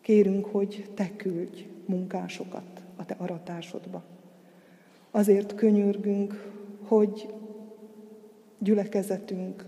Kérünk, 0.00 0.44
hogy 0.46 0.90
Te 0.94 1.16
küldj 1.16 1.66
munkásokat 1.86 2.82
a 2.96 3.04
Te 3.04 3.14
aratásodba. 3.18 4.04
Azért 5.10 5.54
könyörgünk, 5.54 6.52
hogy 6.82 7.34
gyülekezetünk 8.58 9.66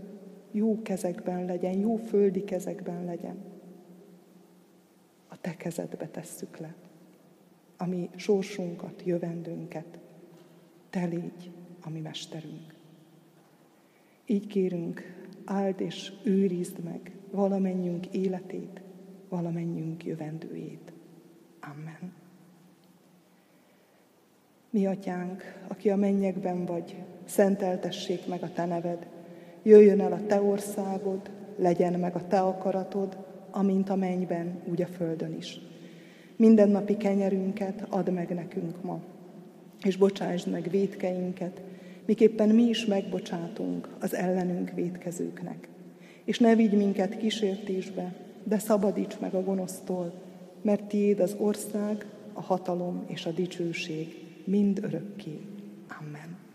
jó 0.51 0.83
kezekben 0.83 1.45
legyen, 1.45 1.79
jó 1.79 1.97
földi 1.97 2.45
kezekben 2.45 3.05
legyen. 3.05 3.37
A 5.29 5.41
Te 5.41 5.57
kezedbe 5.57 6.09
tesszük 6.09 6.57
le, 6.57 6.75
a 7.77 7.87
mi 7.87 8.11
sorsunkat, 8.17 9.03
jövendőnket. 9.05 9.99
Te 10.91 11.05
légy 11.05 11.51
a 11.81 11.91
mi 11.91 12.01
mesterünk. 12.01 12.75
Így 14.27 14.47
kérünk, 14.47 15.27
áld 15.45 15.81
és 15.81 16.13
őrizd 16.23 16.79
meg 16.79 17.13
valamennyünk 17.31 18.07
életét, 18.07 18.81
valamennyünk 19.29 20.05
jövendőjét. 20.05 20.93
Amen. 21.61 22.13
Mi 24.71 24.87
atyánk, 24.87 25.43
aki 25.69 25.91
a 25.91 25.97
mennyekben 25.97 26.65
vagy, 26.65 26.97
szenteltessék 27.27 28.27
meg 28.27 28.43
a 28.43 28.51
te 28.55 28.65
neved, 28.65 29.07
jöjjön 29.63 30.01
el 30.01 30.13
a 30.13 30.27
te 30.27 30.43
országod, 30.43 31.31
legyen 31.57 32.01
meg 32.01 32.15
a 32.15 32.27
te 32.27 32.41
akaratod, 32.41 33.17
amint 33.51 33.89
a 33.89 33.97
mennyben, 33.97 34.61
úgy 34.71 34.83
a 34.83 34.87
földön 34.87 35.35
is. 35.39 35.61
Minden 36.37 36.69
napi 36.69 36.97
kenyerünket 36.97 37.87
add 37.89 38.11
meg 38.11 38.35
nekünk 38.35 38.83
ma, 38.83 39.01
és 39.83 39.97
bocsásd 39.97 40.51
meg 40.51 40.71
védkeinket, 40.71 41.63
miképpen 42.05 42.49
mi 42.49 42.63
is 42.63 42.85
megbocsátunk 42.85 43.89
az 44.01 44.15
ellenünk 44.15 44.71
védkezőknek. 44.75 45.69
És 46.25 46.39
ne 46.39 46.55
vigy 46.55 46.73
minket 46.73 47.17
kísértésbe, 47.17 48.15
de 48.45 48.59
szabadíts 48.59 49.19
meg 49.19 49.35
a 49.35 49.43
gonosztól, 49.43 50.13
mert 50.63 50.85
tiéd 50.85 51.21
az 51.21 51.37
ország, 51.39 52.07
a 52.33 52.43
hatalom 52.43 53.05
és 53.07 53.27
a 53.27 53.31
dicsőség 53.31 54.25
mind 54.45 54.79
örökké. 54.83 55.41
Amen. 56.01 56.46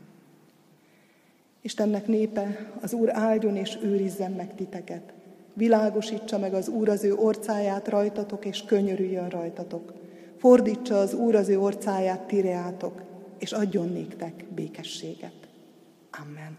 Istennek 1.62 2.08
népe, 2.08 2.72
az 2.82 2.94
Úr 2.94 3.10
áldjon 3.10 3.56
és 3.56 3.78
őrizzen 3.82 4.32
meg 4.32 4.56
titeket. 4.56 5.14
Világosítsa 5.54 6.38
meg 6.38 6.54
az 6.54 6.68
Úr 6.68 6.90
az 6.90 7.04
ő 7.04 7.16
orcáját 7.16 7.88
rajtatok, 7.88 8.46
és 8.46 8.64
könyörüljön 8.64 9.30
rajtatok. 9.30 9.94
Fordítsa 10.38 11.00
az 11.00 11.14
Úr 11.14 11.36
az 11.36 11.50
ő 11.50 11.60
orcáját 11.60 12.20
tireátok, 12.20 13.02
és 13.38 13.52
adjon 13.52 13.90
néktek 13.90 14.46
békességet. 14.56 15.48
Amen. 16.22 16.58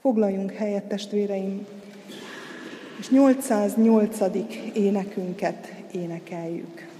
Foglaljunk 0.00 0.50
helyet, 0.50 0.84
testvéreim, 0.84 1.66
és 2.98 3.10
808. 3.10 4.18
énekünket 4.74 5.72
énekeljük. 5.92 6.91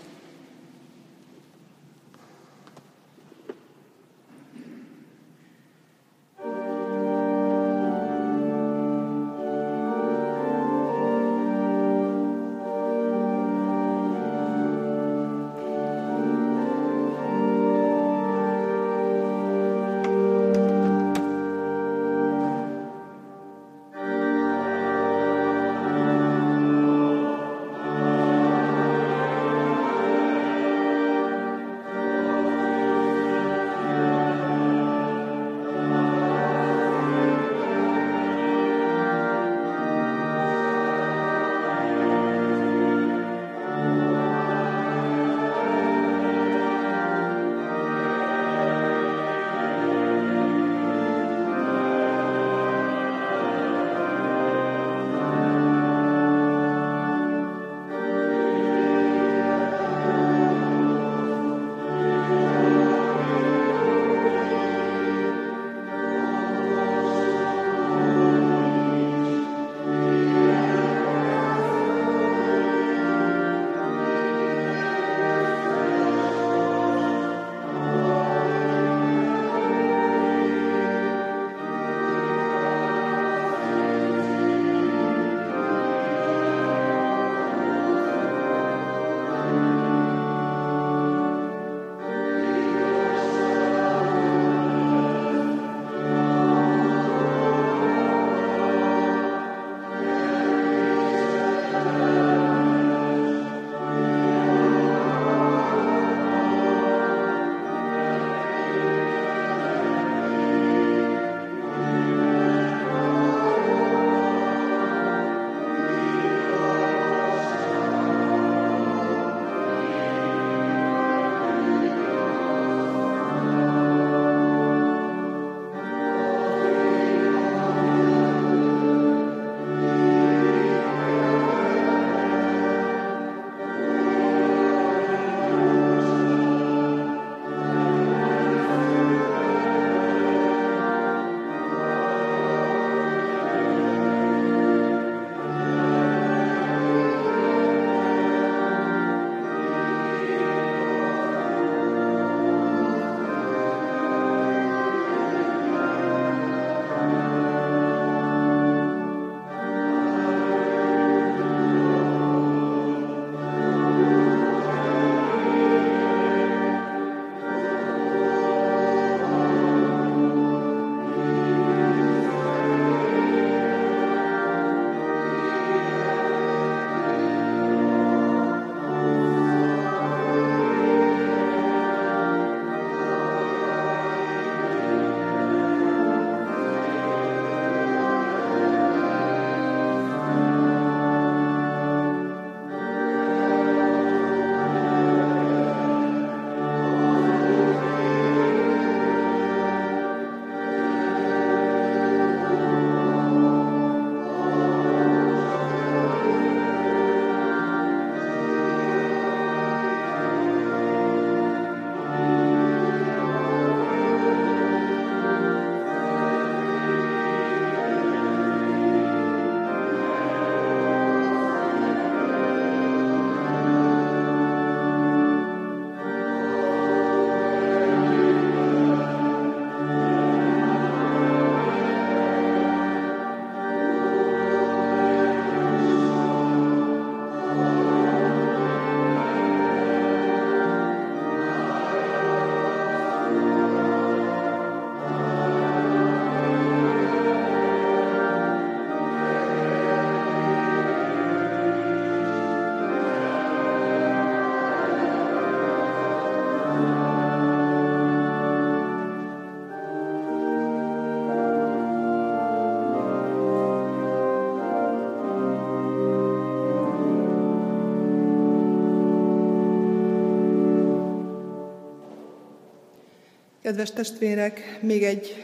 Kedves 273.72 273.92
testvérek, 273.92 274.78
még 274.82 275.02
egy 275.02 275.34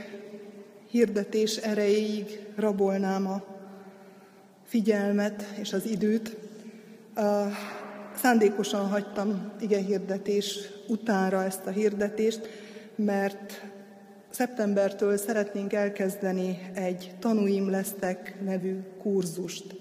hirdetés 0.91 1.57
erejéig 1.57 2.47
rabolnám 2.57 3.27
a 3.27 3.45
figyelmet 4.65 5.45
és 5.61 5.73
az 5.73 5.87
időt. 5.87 6.37
Szándékosan 8.17 8.89
hagytam 8.89 9.53
igen 9.61 9.85
hirdetés 9.85 10.59
utára 10.89 11.45
ezt 11.45 11.67
a 11.67 11.71
hirdetést, 11.71 12.41
mert 12.95 13.63
szeptembertől 14.31 15.17
szeretnénk 15.17 15.73
elkezdeni 15.73 16.71
egy 16.75 17.15
Tanúim 17.19 17.71
lesztek 17.71 18.35
nevű 18.45 18.77
kurzust 19.03 19.75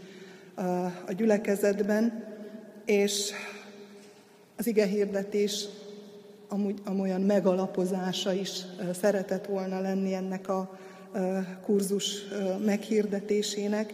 a 1.06 1.12
gyülekezetben, 1.12 2.24
és 2.86 3.32
az 4.58 4.68
ige 4.68 4.86
hirdetés 4.86 5.66
amúgy 6.50 6.80
amolyan 6.86 7.22
megalapozása 7.22 8.34
is 8.34 8.66
szeretett 9.00 9.46
volna 9.46 9.80
lenni 9.80 10.14
ennek 10.14 10.50
a 10.50 10.78
kurzus 11.62 12.22
meghirdetésének. 12.66 13.94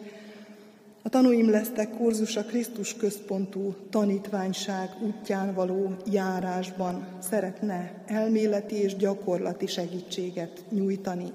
A 1.02 1.10
tanúim 1.10 1.50
lesztek 1.50 1.90
kurzus 1.90 2.36
a 2.36 2.44
Krisztus 2.44 2.96
központú 2.96 3.76
tanítványság 3.90 4.90
útján 5.02 5.54
való 5.54 5.96
járásban 6.12 7.08
szeretne 7.20 8.04
elméleti 8.06 8.76
és 8.76 8.96
gyakorlati 8.96 9.68
segítséget 9.68 10.64
nyújtani. 10.70 11.32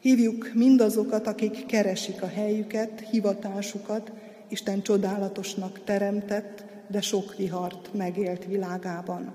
Hívjuk 0.00 0.50
mindazokat, 0.54 1.26
akik 1.26 1.66
keresik 1.66 2.22
a 2.22 2.26
helyüket, 2.26 3.08
hivatásukat, 3.10 4.12
Isten 4.48 4.82
csodálatosnak 4.82 5.84
teremtett, 5.84 6.64
de 6.86 7.00
sok 7.00 7.36
vihart 7.36 7.90
megélt 7.94 8.44
világában. 8.44 9.32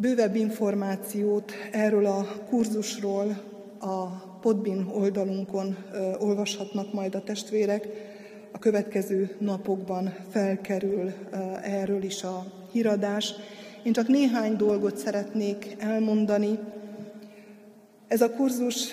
Bővebb 0.00 0.34
információt 0.34 1.52
erről 1.72 2.06
a 2.06 2.26
kurzusról 2.48 3.42
a 3.80 4.06
Podbin 4.40 4.86
oldalunkon 4.94 5.76
olvashatnak 6.18 6.92
majd 6.92 7.14
a 7.14 7.22
testvérek. 7.22 7.88
A 8.52 8.58
következő 8.58 9.36
napokban 9.38 10.14
felkerül 10.30 11.12
erről 11.62 12.02
is 12.02 12.22
a 12.22 12.44
híradás. 12.72 13.34
Én 13.82 13.92
csak 13.92 14.08
néhány 14.08 14.56
dolgot 14.56 14.96
szeretnék 14.96 15.76
elmondani. 15.78 16.58
Ez 18.08 18.20
a 18.20 18.30
kurzus 18.30 18.88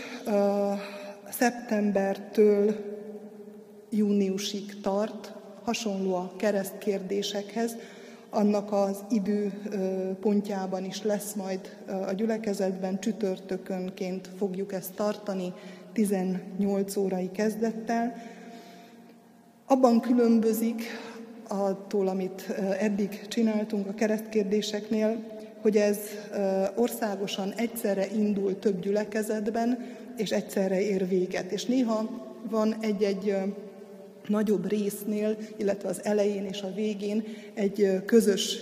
szeptembertől 1.30 2.76
júniusig 3.90 4.82
tart, 4.82 5.34
hasonló 5.64 6.16
a 6.16 6.32
keresztkérdésekhez, 6.38 7.76
annak 8.30 8.72
az 8.72 9.04
időpontjában 9.10 10.86
is 10.86 11.04
lesz 11.04 11.34
majd 11.34 11.78
a 12.08 12.14
gyülekezetben, 12.14 13.00
csütörtökönként 13.00 14.30
fogjuk 14.38 14.74
ezt 14.74 14.94
tartani, 14.94 15.54
18 15.94 16.96
órai 16.96 17.32
kezdettel. 17.32 18.16
Abban 19.66 20.00
különbözik 20.00 20.84
attól, 21.48 22.08
amit 22.08 22.42
eddig 22.80 23.28
csináltunk 23.28 23.88
a 23.88 23.94
keresztkérdéseknél, 23.94 25.36
hogy 25.62 25.76
ez 25.76 26.00
országosan 26.76 27.54
egyszerre 27.54 28.08
indul 28.16 28.60
több 28.60 28.80
gyülekezetben, 28.80 29.86
és 30.18 30.32
egyszerre 30.32 30.82
ér 30.82 31.08
véget. 31.08 31.52
És 31.52 31.66
néha 31.66 32.10
van 32.50 32.76
egy-egy 32.80 33.36
nagyobb 34.28 34.70
résznél, 34.70 35.38
illetve 35.58 35.90
az 35.90 36.04
elején 36.04 36.46
és 36.46 36.62
a 36.62 36.74
végén 36.74 37.24
egy 37.54 38.02
közös 38.06 38.58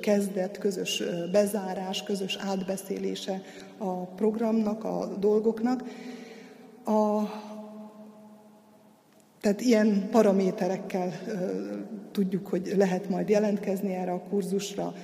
kezdet, 0.00 0.58
közös 0.58 1.02
bezárás, 1.32 2.02
közös 2.02 2.38
átbeszélése 2.40 3.42
a 3.78 4.04
programnak, 4.04 4.84
a 4.84 5.16
dolgoknak. 5.20 5.84
A, 6.84 7.22
tehát 9.40 9.60
ilyen 9.60 10.08
paraméterekkel 10.10 11.12
tudjuk, 12.12 12.46
hogy 12.46 12.72
lehet 12.76 13.08
majd 13.08 13.28
jelentkezni 13.28 13.94
erre 13.94 14.12
a 14.12 14.22
kurzusra. 14.28 14.94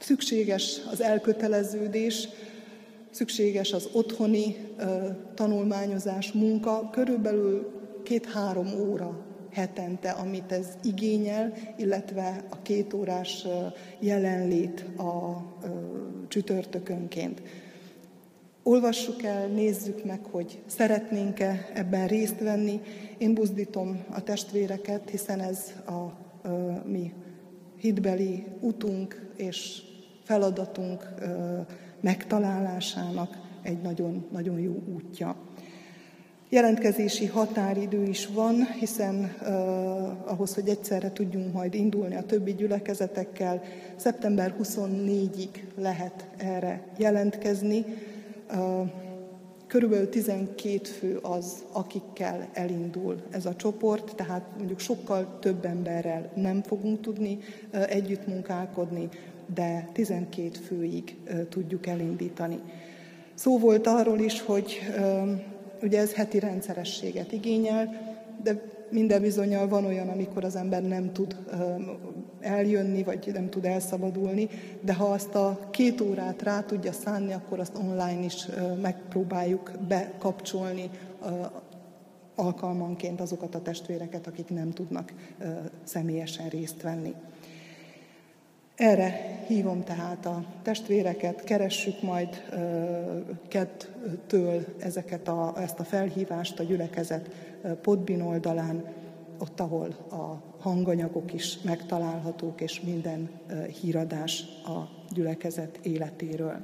Szükséges 0.00 0.80
az 0.90 1.02
elköteleződés, 1.02 2.28
szükséges 3.10 3.72
az 3.72 3.88
otthoni 3.92 4.56
tanulmányozás, 5.34 6.32
munka. 6.32 6.90
Körülbelül 6.92 7.76
két-három 8.06 8.66
óra 8.80 9.24
hetente, 9.50 10.10
amit 10.10 10.52
ez 10.52 10.66
igényel, 10.82 11.52
illetve 11.76 12.44
a 12.50 12.62
két 12.62 12.92
órás 12.92 13.46
jelenlét 13.98 14.84
a 14.98 15.42
csütörtökönként. 16.28 17.42
Olvassuk 18.62 19.22
el, 19.22 19.46
nézzük 19.46 20.04
meg, 20.04 20.24
hogy 20.30 20.62
szeretnénk-e 20.66 21.68
ebben 21.74 22.06
részt 22.06 22.40
venni. 22.40 22.80
Én 23.18 23.34
buzdítom 23.34 24.04
a 24.10 24.22
testvéreket, 24.22 25.10
hiszen 25.10 25.40
ez 25.40 25.72
a, 25.86 26.18
mi 26.84 27.12
hitbeli 27.76 28.46
utunk 28.60 29.30
és 29.36 29.82
feladatunk 30.22 31.14
megtalálásának 32.00 33.38
egy 33.62 33.80
nagyon, 33.80 34.26
nagyon 34.32 34.58
jó 34.58 34.82
útja. 34.94 35.45
Jelentkezési 36.48 37.26
határidő 37.26 38.02
is 38.02 38.26
van, 38.26 38.66
hiszen 38.78 39.34
uh, 39.40 39.48
ahhoz, 40.30 40.54
hogy 40.54 40.68
egyszerre 40.68 41.12
tudjunk 41.12 41.52
majd 41.52 41.74
indulni 41.74 42.16
a 42.16 42.22
többi 42.22 42.54
gyülekezetekkel, 42.54 43.62
szeptember 43.96 44.54
24-ig 44.62 45.48
lehet 45.78 46.26
erre 46.36 46.82
jelentkezni. 46.98 47.84
Uh, 48.50 48.88
körülbelül 49.66 50.08
12 50.08 50.84
fő 50.84 51.18
az, 51.22 51.64
akikkel 51.72 52.48
elindul 52.52 53.22
ez 53.30 53.46
a 53.46 53.56
csoport, 53.56 54.16
tehát 54.16 54.44
mondjuk 54.56 54.78
sokkal 54.78 55.38
több 55.40 55.64
emberrel 55.64 56.30
nem 56.34 56.62
fogunk 56.62 57.00
tudni 57.00 57.38
uh, 57.72 57.92
együtt 57.92 58.26
munkálkodni, 58.26 59.08
de 59.54 59.88
12 59.92 60.48
főig 60.66 61.16
uh, 61.28 61.48
tudjuk 61.48 61.86
elindítani. 61.86 62.60
Szó 63.34 63.58
volt 63.58 63.86
arról 63.86 64.18
is, 64.18 64.40
hogy 64.40 64.80
uh, 64.98 65.30
Ugye 65.86 66.00
ez 66.00 66.12
heti 66.12 66.38
rendszerességet 66.38 67.32
igényel, 67.32 68.14
de 68.42 68.62
minden 68.90 69.20
bizonyal 69.20 69.68
van 69.68 69.84
olyan, 69.84 70.08
amikor 70.08 70.44
az 70.44 70.56
ember 70.56 70.82
nem 70.82 71.12
tud 71.12 71.36
eljönni, 72.40 73.02
vagy 73.02 73.30
nem 73.32 73.48
tud 73.48 73.64
elszabadulni, 73.64 74.48
de 74.80 74.94
ha 74.94 75.04
azt 75.04 75.34
a 75.34 75.68
két 75.70 76.00
órát 76.00 76.42
rá 76.42 76.60
tudja 76.60 76.92
szánni, 76.92 77.32
akkor 77.32 77.60
azt 77.60 77.78
online 77.78 78.24
is 78.24 78.46
megpróbáljuk 78.82 79.70
bekapcsolni 79.88 80.90
alkalmanként 82.34 83.20
azokat 83.20 83.54
a 83.54 83.62
testvéreket, 83.62 84.26
akik 84.26 84.48
nem 84.48 84.70
tudnak 84.70 85.12
személyesen 85.84 86.48
részt 86.48 86.82
venni. 86.82 87.14
Erre 88.76 89.42
hívom 89.46 89.84
tehát 89.84 90.26
a 90.26 90.44
testvéreket, 90.62 91.44
keressük 91.44 92.02
majd 92.02 92.42
kettől 93.48 94.64
ezeket 94.78 95.28
a, 95.28 95.54
ezt 95.56 95.78
a 95.78 95.84
felhívást 95.84 96.60
a 96.60 96.62
gyülekezet 96.62 97.30
Podbin 97.80 98.20
oldalán, 98.20 98.84
ott, 99.38 99.60
ahol 99.60 99.88
a 100.10 100.42
hanganyagok 100.58 101.32
is 101.32 101.60
megtalálhatók, 101.62 102.60
és 102.60 102.80
minden 102.80 103.30
híradás 103.80 104.44
a 104.64 105.04
gyülekezet 105.14 105.78
életéről. 105.82 106.56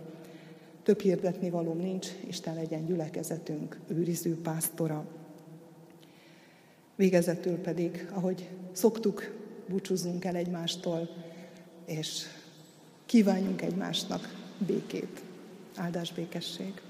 Több 0.82 1.00
hirdetni 1.00 1.50
valóm 1.50 1.78
nincs, 1.78 2.08
Isten 2.26 2.54
legyen 2.54 2.84
gyülekezetünk 2.84 3.80
őriző 3.86 4.40
pásztora. 4.40 5.04
Végezetül 6.96 7.56
pedig, 7.56 8.08
ahogy 8.14 8.48
szoktuk, 8.72 9.34
búcsúzunk 9.68 10.24
el 10.24 10.36
egymástól, 10.36 11.08
és 11.98 12.26
kívánjunk 13.06 13.62
egymásnak 13.62 14.34
békét. 14.58 15.22
Áldás 15.76 16.12
békesség! 16.12 16.80